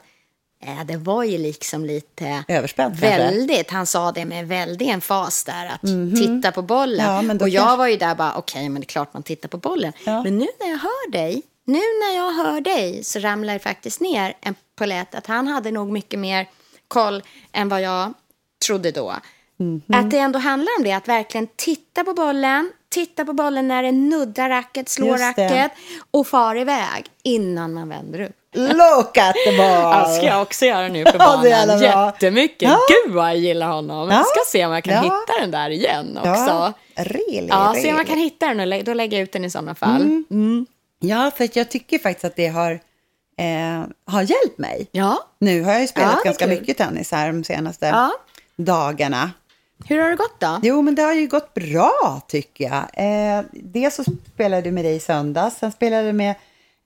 det 0.86 0.98
var 0.98 1.24
ju 1.24 1.38
liksom 1.38 1.86
lite 1.86 2.43
Överspänt, 2.48 3.00
kanske? 3.02 3.17
Väldigt. 3.17 3.72
Han 3.72 3.86
sa 3.86 4.12
det 4.12 4.26
med 4.26 4.48
väldig 4.48 4.88
emfas 4.89 5.43
där 5.43 5.65
att 5.65 5.82
titta 6.17 6.52
på 6.52 6.62
bollen. 6.62 7.28
Ja, 7.28 7.34
och 7.43 7.50
jag 7.50 7.62
kanske- 7.62 7.78
var 7.78 7.88
ju 7.88 7.98
där 7.98 8.15
bara 8.15 8.36
okej, 8.36 8.69
men 8.69 8.82
det 8.82 8.86
är 8.86 8.88
klart 8.88 9.13
man 9.13 9.24
tittar 9.24 9.50
på 9.50 9.58
bollen. 9.58 9.93
Ja. 10.06 10.24
Men 10.24 10.38
nu 10.38 10.48
när 10.60 10.69
jag 10.69 10.78
hör 10.78 11.12
dig, 11.12 11.41
nu 11.65 11.74
när 11.80 12.15
jag 12.15 12.32
hör 12.34 12.62
dig 12.62 13.04
så 13.04 13.19
ramlar 13.19 13.54
det 13.54 13.60
faktiskt 13.60 14.02
ner 14.02 14.34
en 14.41 14.56
polett 14.76 15.15
att 15.15 15.28
han 15.28 15.48
hade 15.48 15.72
nog 15.72 15.91
mycket 15.91 16.19
mer 16.19 16.48
koll 16.88 17.24
än 17.52 17.69
vad 17.69 17.82
jag 17.82 18.13
trodde 18.65 18.91
då. 18.91 19.13
Mhm. 19.58 19.82
Att 19.93 20.12
det 20.12 20.17
ändå 20.17 20.39
handlar 20.39 20.72
om 20.78 20.84
det, 20.84 20.91
att 20.91 21.08
verkligen 21.08 21.48
titta 21.56 22.04
på 22.04 22.13
bollen, 22.13 22.72
titta 22.89 23.25
på 23.25 23.34
bollen 23.34 23.67
när 23.67 23.84
den 23.84 24.10
nuddar 24.10 24.49
racket, 24.49 24.89
slår 24.89 25.17
racket 25.17 25.71
och 26.12 26.28
far 26.28 26.56
iväg 26.58 27.06
innan 27.23 27.73
man 27.73 27.89
vänder 27.89 28.21
upp. 28.21 28.36
Look 28.56 29.17
at 29.17 29.36
the 29.45 29.58
ball! 29.58 30.04
Det 30.10 30.15
ska 30.15 30.25
jag 30.25 30.41
också 30.41 30.65
göra 30.65 30.88
nu 30.88 31.04
på 31.04 31.12
Ja, 31.19 31.39
det 31.43 31.52
är 31.52 31.67
banan. 31.67 31.82
Jättemycket. 31.82 32.69
Ja. 32.69 32.78
Gud 33.06 33.13
vad 33.15 33.30
jag 33.30 33.38
gillar 33.38 33.67
honom. 33.67 34.10
Ja. 34.10 34.15
Jag 34.15 34.25
ska 34.28 34.39
se 34.47 34.65
om 34.65 34.71
jag 34.73 34.84
kan 34.84 34.93
Ja. 34.93 35.02
hitta 35.02 35.41
den 35.41 35.52
där 35.52 35.69
igen 35.69 36.17
också. 36.17 36.30
Ja, 36.30 36.73
Ja, 36.95 37.04
really, 37.04 37.47
se 37.47 37.54
om 37.54 37.58
jag 37.58 37.84
really. 37.86 38.04
kan 38.06 38.17
hitta 38.17 38.47
den 38.47 38.60
och 38.60 38.67
lä- 38.67 38.82
då 38.82 38.93
lägger 38.93 39.17
jag 39.17 39.23
ut 39.23 39.32
den 39.32 39.45
i 39.45 39.49
sådana 39.49 39.75
fall. 39.75 40.02
Mm. 40.32 40.65
Ja, 40.99 41.32
för 41.38 41.49
jag 41.54 41.69
tycker 41.69 41.99
faktiskt 41.99 42.25
att 42.25 42.36
det 42.36 42.47
har, 42.47 42.71
eh, 43.38 43.84
har 44.06 44.21
hjälpt 44.21 44.58
mig. 44.58 44.88
Ja. 44.91 45.23
Nu 45.39 45.63
har 45.63 45.71
jag 45.71 45.82
ju 45.82 45.88
spelat 45.88 46.23
ganska 46.23 46.45
kul. 46.45 46.60
mycket 46.60 46.78
tennis 46.78 47.12
här 47.12 47.28
de 47.32 47.43
senaste 47.43 47.86
Ja. 47.86 48.12
dagarna. 48.56 49.32
Hur 49.85 49.99
har 50.01 50.09
det 50.09 50.15
gått 50.15 50.39
då? 50.39 50.59
Jo, 50.63 50.81
men 50.81 50.95
det 50.95 51.01
har 51.01 51.13
ju 51.13 51.27
gått 51.27 51.53
bra 51.53 52.21
tycker 52.27 52.63
jag. 52.65 52.83
Eh, 53.37 53.43
dels 53.51 53.95
så 53.95 54.03
spelade 54.33 54.67
jag 54.67 54.73
med 54.73 54.85
dig 54.85 54.95
i 54.95 54.99
söndags, 54.99 55.57
sen 55.57 55.71
spelade 55.71 56.03
jag 56.05 56.15
med 56.15 56.35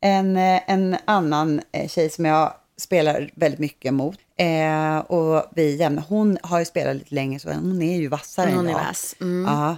en, 0.01 0.37
eh, 0.37 0.61
en 0.67 0.97
annan 1.05 1.61
eh, 1.71 1.89
tjej 1.89 2.09
som 2.09 2.25
jag 2.25 2.53
spelar 2.77 3.31
väldigt 3.35 3.59
mycket 3.59 3.93
mot. 3.93 4.17
Eh, 4.37 4.97
och 4.97 5.45
vi 5.55 5.75
jämna. 5.75 6.03
Hon 6.09 6.37
har 6.43 6.59
ju 6.59 6.65
spelat 6.65 6.95
lite 6.95 7.15
längre, 7.15 7.39
så 7.39 7.51
hon 7.53 7.81
är 7.81 7.97
ju 7.97 8.07
vassare 8.07 8.49
Hon 8.49 8.59
än 8.59 8.67
är 8.67 8.71
jag. 8.71 8.85
vass, 8.87 9.15
mm. 9.21 9.51
Ja, 9.53 9.69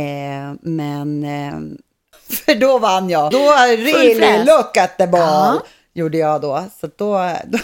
eh, 0.00 0.54
men... 0.62 1.24
Eh, 1.24 1.58
för 2.46 2.54
då 2.54 2.78
vann 2.78 3.10
jag. 3.10 3.30
Då 3.32 3.38
really 3.68 4.44
look 4.44 4.76
at 4.76 4.98
the 4.98 5.06
ball, 5.06 5.20
Ja. 5.54 5.62
gjorde 5.92 6.18
jag 6.18 6.40
då. 6.40 6.64
Så 6.80 6.88
då, 6.96 7.30
då, 7.46 7.58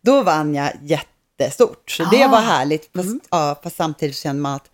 då 0.00 0.22
vann 0.22 0.54
jag 0.54 0.72
jättestort. 1.38 1.90
Så 1.90 2.04
det 2.04 2.24
Ah. 2.24 2.28
var 2.28 2.40
härligt. 2.40 2.90
Fast, 2.94 3.06
Mm. 3.08 3.20
ja, 3.30 3.60
fast 3.62 3.76
samtidigt 3.76 4.16
känner 4.16 4.40
man 4.40 4.54
att 4.54 4.70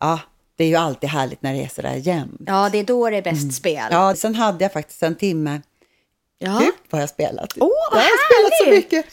ja, 0.00 0.20
det 0.56 0.64
är 0.64 0.68
ju 0.68 0.76
alltid 0.76 1.10
härligt 1.10 1.42
när 1.42 1.52
det 1.52 1.64
är 1.64 1.68
sådär 1.68 1.94
jämnt. 1.94 2.40
Ja, 2.46 2.68
det 2.72 2.78
är 2.78 2.84
då 2.84 3.10
det 3.10 3.16
är 3.16 3.22
bäst 3.22 3.54
spel. 3.54 3.76
Mm. 3.76 3.92
Ja, 3.92 4.14
sen 4.14 4.34
hade 4.34 4.64
jag 4.64 4.72
faktiskt 4.72 5.02
en 5.02 5.14
timme. 5.16 5.60
Ja. 6.38 6.58
Gud 6.60 6.74
vad 6.90 7.02
jag 7.02 7.08
spelat. 7.10 7.52
Åh, 7.60 7.68
vad 7.92 8.00
jag 8.02 8.06
har 8.08 8.34
spelat 8.34 8.52
så 8.64 8.70
mycket. 8.70 9.06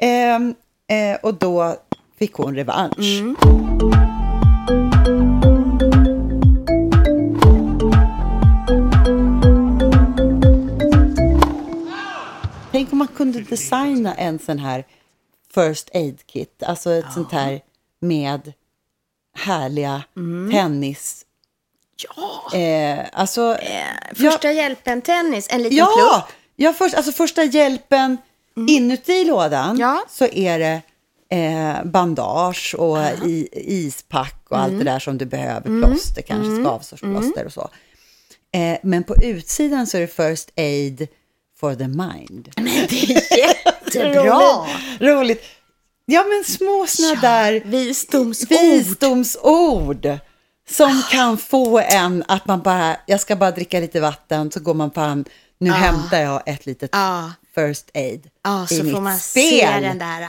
Ehm, 0.00 0.54
eh, 0.88 1.16
och 1.22 1.34
då 1.34 1.76
fick 2.18 2.32
hon 2.34 2.54
revansch. 2.54 2.98
Mm. 3.20 3.36
Tänk 12.72 12.92
om 12.92 12.98
man 12.98 13.08
kunde 13.08 13.40
designa 13.40 14.14
en 14.14 14.38
sån 14.38 14.58
här 14.58 14.84
first 15.54 15.90
aid 15.94 16.26
kit, 16.26 16.62
alltså 16.62 16.92
ett 16.92 17.12
sånt 17.14 17.32
här 17.32 17.60
med 18.00 18.52
härliga 19.38 20.02
tennis... 20.52 21.24
Ja. 22.16 22.58
Eh, 22.58 23.06
alltså, 23.12 23.56
Eh, 23.60 24.14
Första 24.14 24.52
hjälpen 24.52 25.02
tennis, 25.02 25.46
en 25.50 25.62
liten 25.62 25.78
ja, 25.78 25.86
plupp. 25.96 26.36
ja 26.56 26.72
först, 26.72 26.94
alltså 26.94 27.12
första 27.12 27.44
hjälpen 27.44 28.16
inuti 28.68 29.24
lådan 29.24 29.78
Ja. 29.78 30.04
så 30.10 30.24
är 30.26 30.58
det 30.58 30.80
eh, 31.36 31.84
bandage 31.84 32.74
och 32.78 32.98
i, 33.26 33.48
ispack 33.52 34.44
och 34.50 34.58
allt 34.58 34.78
det 34.78 34.84
där 34.84 34.98
som 34.98 35.18
du 35.18 35.24
behöver, 35.26 35.82
plåster 35.82 36.22
kanske, 36.22 36.62
skavsårsplåster 36.64 37.44
och 37.46 37.52
så. 37.52 37.70
Eh, 38.52 38.78
men 38.82 39.04
på 39.04 39.14
utsidan 39.22 39.86
så 39.86 39.96
är 39.96 40.00
det 40.00 40.06
first 40.08 40.50
aid 40.56 41.08
for 41.60 41.74
the 41.74 41.88
mind. 41.88 42.48
Jättebra. 43.94 44.22
Roligt. 44.22 45.00
Roligt. 45.00 45.44
Ja, 46.06 46.24
men 46.28 46.44
små 46.44 46.86
såna 46.88 47.14
där 47.20 47.62
Visdomsord. 47.64 48.48
visdomsord 48.48 50.08
som 50.70 51.02
kan 51.10 51.38
få 51.38 51.78
en 51.78 52.24
att 52.28 52.46
man 52.46 52.60
bara, 52.62 52.96
jag 53.06 53.20
ska 53.20 53.36
bara 53.36 53.50
dricka 53.50 53.80
lite 53.80 54.00
vatten, 54.00 54.50
så 54.52 54.60
går 54.60 54.74
man 54.74 54.90
fram, 54.90 55.24
nu 55.58 55.70
hämtar 55.70 56.18
jag 56.20 56.42
ett 56.46 56.66
litet 56.66 56.90
Ja. 56.92 57.32
first 57.54 57.90
aid 57.94 58.28
Ja, 58.44 58.64
i 58.70 58.76
så 58.78 58.84
mitt 58.84 58.94
får 58.94 59.00
man 59.00 59.18
spel. 59.18 59.50
se 59.50 59.80
den 59.80 59.98
där 59.98 60.20
uh, 60.22 60.28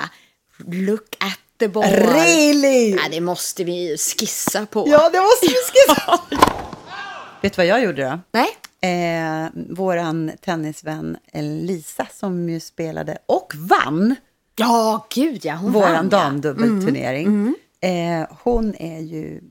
look 0.86 1.16
at 1.20 1.40
the 1.60 1.68
ball. 1.68 1.84
Really? 1.84 2.92
Ja, 2.96 3.02
det 3.12 3.22
måste 3.22 3.64
vi 3.64 3.90
ju 3.90 3.98
skissa 3.98 4.66
på. 4.66 4.86
Ja, 4.88 5.10
det 5.10 5.22
måste 5.22 5.48
vi 5.48 5.54
skriva. 5.68 6.20
Vet 7.42 7.54
du 7.54 7.58
vad 7.58 7.66
jag 7.66 7.84
gjorde 7.84 8.04
då? 8.10 8.20
Nej? 8.32 8.48
Eh, 8.82 9.50
våran 9.70 10.32
tennisvän 10.42 11.18
Lisa 11.34 12.08
som 12.14 12.50
ju 12.50 12.60
spelade 12.60 13.18
och 13.26 13.54
vann 13.56 14.16
Ja, 14.56 15.08
gud 15.16 15.46
ja. 15.46 15.56
Hon 15.56 15.72
våran 15.72 15.94
vann, 15.94 16.10
damdubbelturnering. 16.10 17.56
Eh, 17.82 18.28
hon 18.44 18.76
är 18.76 19.00
ju 19.00 19.42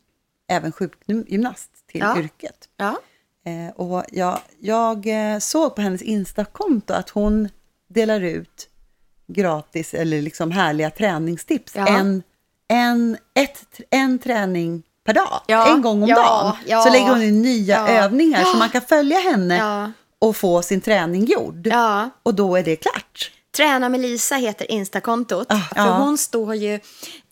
även 0.48 0.72
sjukgymnast 0.72 1.70
till 1.86 2.00
Ja. 2.00 2.18
yrket. 2.18 2.68
Ja. 2.76 2.96
Eh, 3.44 3.74
och 3.76 4.04
jag, 4.12 4.38
jag 4.58 5.06
eh, 5.32 5.38
såg 5.38 5.74
på 5.74 5.80
hennes 5.82 6.02
Instakonto 6.02 6.92
att 6.94 7.10
hon 7.10 7.48
delar 7.88 8.20
ut 8.20 8.68
gratis 9.26 9.94
eller 9.94 10.22
liksom 10.22 10.50
härliga 10.50 10.90
träningstips. 10.90 11.72
Ja. 11.76 11.86
En, 11.98 12.22
en, 12.68 13.16
ett, 13.34 13.80
en 13.90 14.18
träning 14.18 14.82
per 15.08 15.14
dag, 15.14 15.40
Ja, 15.46 15.72
en 15.74 15.82
gång 15.82 16.02
om 16.02 16.08
ja, 16.08 16.16
dagen. 16.16 16.56
ja. 16.66 16.82
Så 16.82 16.90
lägger 16.92 17.06
hon 17.08 17.22
in 17.22 17.42
nya 17.42 17.88
övningar 17.88 18.44
så 18.44 18.56
man 18.56 18.68
kan 18.68 18.82
följa 18.82 19.18
henne 19.18 19.92
och 20.20 20.36
få 20.36 20.62
sin 20.62 20.80
träning 20.80 21.24
gjord. 21.24 21.68
Och 22.22 22.34
då 22.34 22.56
är 22.56 22.62
det 22.62 22.76
klart. 22.76 23.30
Träna 23.56 23.88
med 23.88 24.00
Lisa 24.00 24.34
heter 24.36 24.70
Instakontot. 24.70 25.46
Ah, 25.50 25.74
för 25.74 25.90
hon 25.90 26.18
står 26.18 26.54
ju 26.54 26.74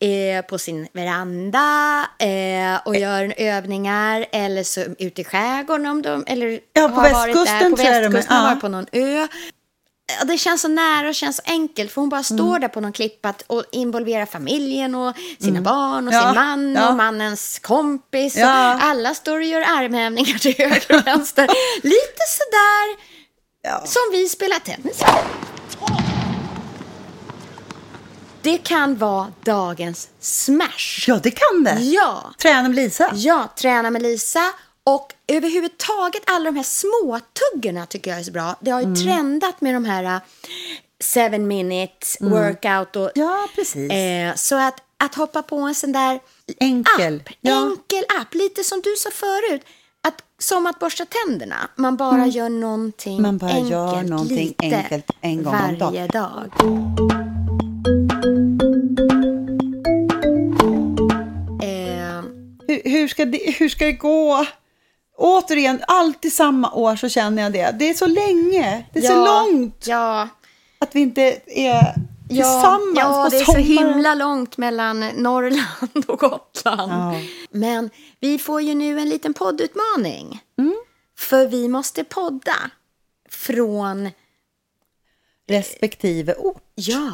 eh, 0.01 0.43
på 0.49 0.59
sin 0.59 0.89
veranda 0.93 2.01
eh, 2.19 2.81
och 2.85 2.97
gör 2.97 3.35
övningar 3.37 4.27
eller 4.33 4.62
så 4.62 4.81
ute 4.99 5.21
i 5.21 5.25
skärgården 5.25 5.87
om 5.87 6.03
de 6.03 6.25
eller 6.27 6.61
Ja, 6.73 6.89
på 6.89 6.95
har 6.95 7.11
varit 7.11 7.35
där. 7.35 7.41
västkusten 7.41 7.71
På 7.71 7.77
västkusten, 7.77 8.37
har 8.37 8.49
varit 8.49 8.61
på 8.61 8.69
någon 8.69 8.87
ö. 8.93 9.29
Det 10.27 10.38
känns 10.38 10.61
så 10.62 10.69
nära 10.69 11.09
och 11.09 11.14
känns 11.14 11.37
så 11.37 11.42
enkelt 11.47 11.92
för 11.92 12.01
hon 12.01 12.09
bara 12.09 12.23
står 12.23 12.49
Mm. 12.49 12.61
där 12.61 12.69
på 12.69 12.81
någon 12.81 12.92
klippa 12.92 13.35
och 13.47 13.64
involverar 13.73 14.27
familjen 14.27 14.95
och 14.95 15.16
sina 15.40 15.61
barn 15.61 16.09
och 16.09 16.14
Ja, 16.14 16.21
sin 16.27 16.35
man 16.35 16.75
ja. 16.75 16.88
och 16.88 16.95
mannens 16.97 17.59
kompis. 17.59 18.37
Ja. 18.37 18.75
Och 18.75 18.83
alla 18.83 19.14
står 19.14 19.37
och 19.37 19.45
gör 19.45 19.61
armhävningar 19.61 20.38
till 20.38 20.55
höger 20.59 20.97
och 21.01 21.07
vänster. 21.07 21.47
Lite 21.83 22.23
sådär 22.29 23.07
Ja. 23.62 23.83
som 23.87 24.03
vi 24.12 24.29
spelar 24.29 24.59
tennis. 24.59 25.03
Det 28.42 28.59
kan 28.59 28.97
vara 28.97 29.33
dagens 29.45 30.09
smash. 30.21 31.05
Ja, 31.09 31.21
det 31.23 31.31
kan 31.31 31.64
det. 31.64 31.79
Ja, 31.81 32.31
Träna 32.38 32.62
med 32.69 32.75
Lisa. 32.77 33.11
ja, 33.14 33.53
träna 33.57 33.90
med 33.90 34.03
Lisa. 34.03 34.53
Och 34.87 35.12
överhuvudtaget 35.29 36.22
alla 36.27 36.44
de 36.44 36.57
här 36.57 36.62
småtuggorna 36.62 37.87
tycker 37.87 38.11
jag 38.11 38.20
är 38.20 38.25
så 38.25 38.33
bra. 38.33 38.55
Det 38.61 38.70
har 38.70 38.81
ju 38.83 38.94
trendat 38.94 39.61
med 39.61 39.75
de 39.75 39.85
här 39.85 40.05
uh, 40.05 40.18
seven 41.01 41.46
minutes 41.49 42.16
workout 42.20 42.96
och 42.96 43.11
Ja, 43.14 43.49
precis. 43.55 43.92
eh, 43.92 44.35
så 44.35 44.57
att, 44.57 44.75
att 45.05 45.14
hoppa 45.14 45.42
på 45.42 45.57
en 45.57 45.75
sån 45.75 45.92
där 45.92 46.20
Enkel. 46.61 47.16
app, 47.27 47.35
Ja. 47.40 47.62
enkel 47.70 48.05
app, 48.20 48.35
lite 48.35 48.64
som 48.64 48.81
du 48.81 48.94
sa 48.99 49.11
förut. 49.11 49.62
Att, 50.09 50.22
som 50.38 50.66
att 50.66 50.79
borsta 50.79 51.05
tänderna. 51.05 51.57
Man 51.77 51.96
bara 51.96 52.27
gör 52.27 52.49
någonting 52.49 53.18
Mm. 53.18 53.22
Man 53.22 53.38
bara 53.38 53.51
enkelt, 53.51 53.70
gör 53.70 54.03
någonting 54.03 54.37
lite 54.37 54.77
enkelt 54.77 55.11
en 55.20 55.42
gång 55.42 55.55
om 55.55 55.79
dagen. 55.79 55.92
varje 55.92 56.07
dag. 56.07 56.51
Eh, 61.62 62.22
Hur, 62.68 62.81
hur, 62.90 63.09
ska 63.09 63.25
det, 63.25 63.55
hur 63.59 63.68
ska 63.68 63.85
det 63.85 63.92
gå? 63.92 64.46
Återigen, 65.18 65.83
alltid 65.87 66.33
samma 66.33 66.72
år 66.72 66.96
så 66.96 67.09
känner 67.09 67.42
jag 67.42 67.52
det. 67.52 67.76
Det 67.79 67.90
är 67.90 67.94
så 67.94 68.07
länge, 68.07 68.87
det 68.92 68.98
är 68.98 69.02
så 69.02 69.12
ja, 69.12 69.24
långt 69.24 69.87
Ja, 69.87 70.29
att 70.79 70.94
vi 70.94 71.00
inte 71.00 71.40
är 71.46 71.94
tillsammans 72.29 72.96
ja, 72.98 73.24
på 73.24 73.29
det 73.31 73.37
är 73.37 73.44
så 73.44 73.52
sommaren. 73.52 73.66
himla 73.94 74.14
långt 74.14 74.57
mellan 74.57 75.00
Norrland 75.00 76.05
och 76.09 76.18
Gotland. 76.18 76.92
Ja. 76.92 77.14
Men 77.50 77.90
vi 78.20 78.38
får 78.38 78.61
ju 78.62 78.74
nu 78.74 78.98
en 79.00 79.09
liten 79.09 79.35
poddutmaning. 79.35 80.40
Mm. 80.59 80.76
För 81.18 81.46
vi 81.46 81.68
måste 81.68 82.05
podda 82.05 82.70
från, 83.31 84.11
Respektive 85.48 86.35
ort. 86.35 86.62
ja, 86.74 87.12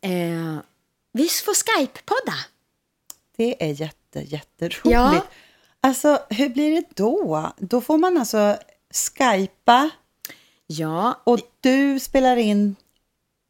eh, 0.00 0.58
vi 1.12 1.28
får 1.28 1.54
Skype-podda. 1.54 2.34
Det 3.36 3.64
är 3.70 3.80
jätte, 3.80 4.20
jätteroligt. 4.20 4.84
Ja. 4.84 5.22
Alltså, 5.80 6.18
hur 6.30 6.48
blir 6.48 6.70
det 6.70 6.84
då? 6.94 7.52
Då 7.56 7.80
får 7.80 7.98
man 7.98 8.16
alltså 8.18 8.56
skypa 8.94 9.90
Ja, 10.66 11.20
och 11.24 11.40
du 11.60 12.00
spelar 12.00 12.36
in 12.36 12.76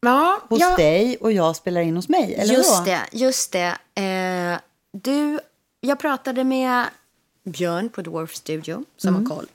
ja, 0.01 0.39
hos 0.49 0.59
ja 0.59 0.75
dig 0.75 1.17
och 1.17 1.31
jag 1.31 1.55
spelar 1.55 1.81
in 1.81 1.95
hos 1.95 2.09
mig, 2.09 2.35
eller 2.35 2.53
just 2.53 2.77
då? 2.77 2.83
det, 2.85 3.01
just 3.11 3.51
det. 3.51 3.77
Eh, 4.01 4.59
du, 4.91 5.39
jag 5.81 5.99
pratade 5.99 6.43
med 6.43 6.85
Björn 7.43 7.89
på 7.89 8.01
Dwarf 8.01 8.35
Studio 8.35 8.85
som 8.97 9.15
Mm. 9.15 9.29
har 9.29 9.35
koll. 9.35 9.47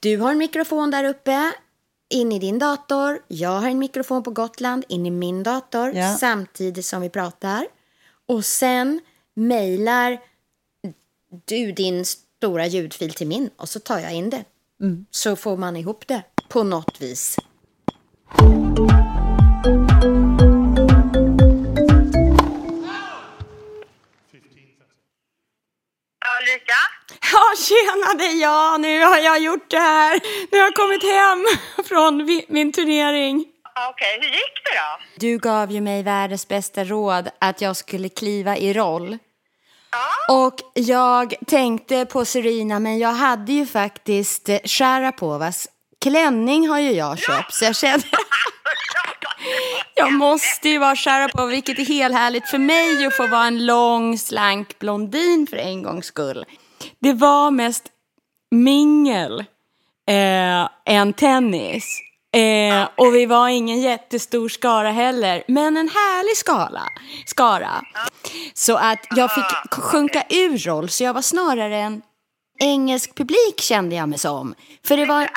Du 0.00 0.16
har 0.18 0.30
en 0.30 0.38
mikrofon 0.38 0.90
där 0.90 1.04
uppe 1.04 1.52
in 2.08 2.32
i 2.32 2.38
din 2.38 2.58
dator. 2.58 3.22
Jag 3.28 3.60
har 3.60 3.68
en 3.68 3.78
mikrofon 3.78 4.22
på 4.22 4.30
Gotland 4.30 4.84
in 4.88 5.06
i 5.06 5.10
min 5.10 5.42
dator 5.42 5.92
Ja. 5.94 6.16
samtidigt 6.20 6.86
som 6.86 7.02
vi 7.02 7.08
pratar. 7.10 7.66
Och 8.26 8.44
sen 8.44 9.00
mejlar 9.34 10.18
du 11.44 11.72
din 11.72 12.04
stora 12.04 12.66
ljudfil 12.66 13.14
till 13.14 13.26
min 13.26 13.50
och 13.56 13.68
så 13.68 13.80
tar 13.80 13.98
jag 13.98 14.12
in 14.14 14.30
det. 14.30 14.44
Så 15.10 15.36
får 15.36 15.56
man 15.56 15.76
ihop 15.76 16.06
det 16.06 16.22
på 16.48 16.62
något 16.62 17.00
vis. 17.00 17.36
Ja, 26.20 26.30
Ulrika? 26.40 26.80
Ja, 27.32 27.42
tjena, 27.58 28.14
det 28.18 28.24
är 28.24 28.40
jag. 28.42 28.80
Nu 28.80 29.04
har 29.04 29.18
jag 29.18 29.42
gjort 29.42 29.70
det 29.70 29.78
här. 29.78 30.20
Nu 30.52 30.58
har 30.58 30.64
jag 30.64 30.74
kommit 30.74 31.02
hem 31.02 31.46
från 31.84 32.42
min 32.48 32.72
turnering. 32.72 33.44
Okej, 33.90 34.18
hur 34.20 34.28
gick 34.28 34.54
det 34.64 34.74
då? 34.74 35.04
Du 35.16 35.38
gav 35.38 35.72
ju 35.72 35.80
mig 35.80 36.02
världens 36.02 36.48
bästa 36.48 36.84
råd 36.84 37.28
att 37.38 37.60
jag 37.60 37.76
skulle 37.76 38.08
kliva 38.08 38.56
i 38.56 38.72
roll. 38.72 39.18
Och 40.28 40.54
jag 40.74 41.34
tänkte 41.46 42.06
på 42.06 42.24
Serena, 42.24 42.78
men 42.78 42.98
jag 42.98 43.12
hade 43.12 43.52
ju 43.52 43.66
faktiskt 43.66 44.48
eh, 44.48 44.58
Sharapovas 44.64 45.68
klänning 46.04 46.68
har 46.68 46.78
ju 46.78 46.90
jag 46.90 47.18
köpt, 47.18 47.54
så 47.54 47.64
jag 47.64 47.76
kände... 47.76 48.06
jag 49.94 50.12
måste 50.12 50.68
ju 50.68 50.78
vara 50.78 50.96
Sharapova, 50.96 51.46
vilket 51.46 51.78
är 51.78 51.84
helt 51.84 52.14
härligt 52.14 52.48
för 52.48 52.58
mig 52.58 53.06
att 53.06 53.16
få 53.16 53.26
vara 53.26 53.44
en 53.44 53.66
lång, 53.66 54.18
slank 54.18 54.78
blondin 54.78 55.46
för 55.50 55.56
en 55.56 55.82
gångs 55.82 56.06
skull. 56.06 56.44
Det 56.98 57.12
var 57.12 57.50
mest 57.50 57.84
mingel 58.50 59.40
eh, 60.08 60.68
än 60.84 61.12
tennis. 61.12 62.00
Eh, 62.34 62.88
och 62.96 63.14
vi 63.14 63.26
var 63.26 63.48
ingen 63.48 63.80
jättestor 63.80 64.48
skara 64.48 64.90
heller, 64.90 65.44
men 65.48 65.76
en 65.76 65.88
härlig 65.88 66.36
skala, 66.36 66.82
skara. 67.26 67.82
Så 68.54 68.76
att 68.76 68.98
jag 69.16 69.34
fick 69.34 69.70
sjunka 69.70 70.22
ur 70.28 70.58
roll, 70.58 70.88
så 70.88 71.04
jag 71.04 71.14
var 71.14 71.22
snarare 71.22 71.76
en 71.76 72.02
engelsk 72.60 73.14
publik 73.14 73.60
kände 73.60 73.96
jag 73.96 74.08
mig 74.08 74.18
som. 74.18 74.54
För 74.86 74.96
det 74.96 75.06
var, 75.06 75.28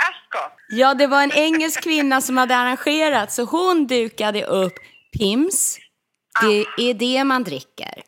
ja, 0.69 0.93
det 0.93 1.07
var 1.07 1.23
en 1.23 1.31
engelsk 1.31 1.83
kvinna 1.83 2.21
som 2.21 2.37
hade 2.37 2.55
arrangerat, 2.55 3.31
så 3.31 3.43
hon 3.43 3.87
dukade 3.87 4.45
upp 4.45 4.73
Pims. 5.17 5.77
Det 6.41 6.89
är 6.89 6.93
det 6.93 7.23
man 7.23 7.43
dricker. 7.43 8.03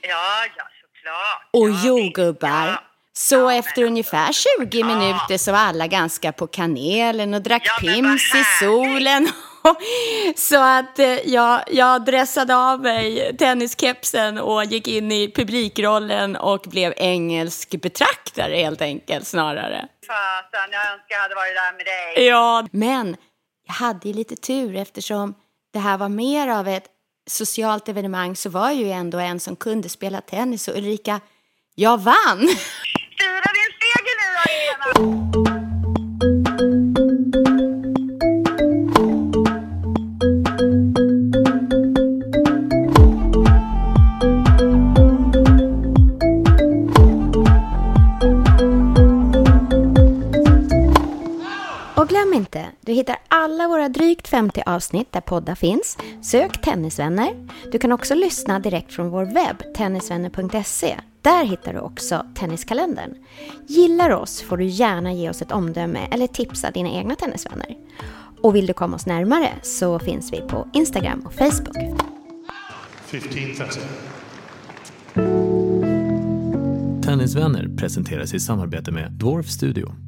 Ja, 0.00 0.44
ja, 0.56 0.64
såklart. 0.80 1.48
Och 1.52 1.70
jordgubbar. 1.70 2.80
Så 3.18 3.50
efter 3.50 3.84
ungefär 3.84 4.32
20 4.58 4.84
minuter 4.84 5.38
så 5.38 5.52
var 5.52 5.58
alla 5.58 5.86
ganska 5.86 6.32
på 6.32 6.46
kanelen 6.46 7.34
och 7.34 7.42
drack 7.42 7.62
Ja, 7.64 7.72
Pims 7.80 8.34
i 8.34 8.44
solen. 8.60 9.28
så 10.36 10.62
att 10.62 10.98
eh, 10.98 11.06
jag, 11.06 11.62
jag 11.66 12.04
dressade 12.04 12.56
av 12.56 12.80
mig 12.80 13.36
tenniskepsen 13.36 14.38
och 14.38 14.64
gick 14.64 14.88
in 14.88 15.12
i 15.12 15.32
publikrollen 15.32 16.36
och 16.36 16.60
blev 16.60 16.94
engelsk 16.96 17.80
betraktare 17.82 18.56
helt 18.56 18.82
enkelt 18.82 19.26
snarare. 19.26 19.88
Fasen, 20.06 20.72
jag 20.72 20.92
önskar 20.92 21.14
jag 21.14 21.20
hade 21.20 21.34
varit 21.34 21.54
där 21.54 21.76
med 21.76 21.86
dig. 21.86 22.26
Ja. 22.26 22.66
Men 22.72 23.16
jag 23.66 23.74
hade 23.74 24.08
ju 24.08 24.14
lite 24.14 24.36
tur 24.36 24.76
eftersom 24.76 25.34
det 25.72 25.78
här 25.78 25.98
var 25.98 26.08
mer 26.08 26.48
av 26.48 26.68
ett 26.68 26.86
socialt 27.30 27.88
evenemang 27.88 28.36
så 28.36 28.50
var 28.50 28.70
jag 28.70 28.76
ju 28.76 28.90
ändå 28.90 29.18
en 29.18 29.40
som 29.40 29.56
kunde 29.56 29.88
spela 29.88 30.20
tennis 30.20 30.68
och 30.68 30.76
Ulrika, 30.76 31.20
jag 31.74 31.98
vann! 31.98 32.48
Fira 33.18 33.50
din 33.58 33.72
seger 33.80 34.14
nu 34.20 34.26
då, 34.34 34.37
Helena! 34.37 34.37
Och 51.96 52.08
glöm 52.08 52.34
inte, 52.34 52.66
du 52.80 52.92
hittar 52.92 53.16
alla 53.28 53.68
våra 53.68 53.88
drygt 53.88 54.28
50 54.28 54.62
avsnitt 54.66 55.12
där 55.12 55.20
poddar 55.20 55.54
finns. 55.54 55.98
Sök 56.22 56.60
Tennisvänner. 56.62 57.48
Du 57.72 57.78
kan 57.78 57.92
också 57.92 58.14
lyssna 58.14 58.58
direkt 58.58 58.92
från 58.92 59.10
vår 59.10 59.24
webb, 59.24 59.74
tennisvänner.se. 59.74 60.96
Där 61.28 61.44
hittar 61.44 61.72
du 61.72 61.78
också 61.80 62.26
Tenniskalendern. 62.34 63.14
Gillar 63.66 64.10
oss 64.10 64.42
får 64.42 64.56
du 64.56 64.64
gärna 64.64 65.12
ge 65.12 65.30
oss 65.30 65.42
ett 65.42 65.52
omdöme 65.52 66.08
eller 66.10 66.26
tipsa 66.26 66.70
dina 66.70 66.90
egna 66.90 67.14
tennisvänner. 67.14 67.76
Och 68.42 68.56
vill 68.56 68.66
du 68.66 68.72
komma 68.72 68.96
oss 68.96 69.06
närmare 69.06 69.48
så 69.62 69.98
finns 69.98 70.32
vi 70.32 70.40
på 70.40 70.68
Instagram 70.72 71.20
och 71.26 71.32
Facebook. 71.32 71.76
1530. 73.10 73.82
Tennisvänner 77.04 77.76
presenteras 77.76 78.34
i 78.34 78.40
samarbete 78.40 78.92
med 78.92 79.12
Dwarf 79.12 79.46
Studio. 79.46 80.07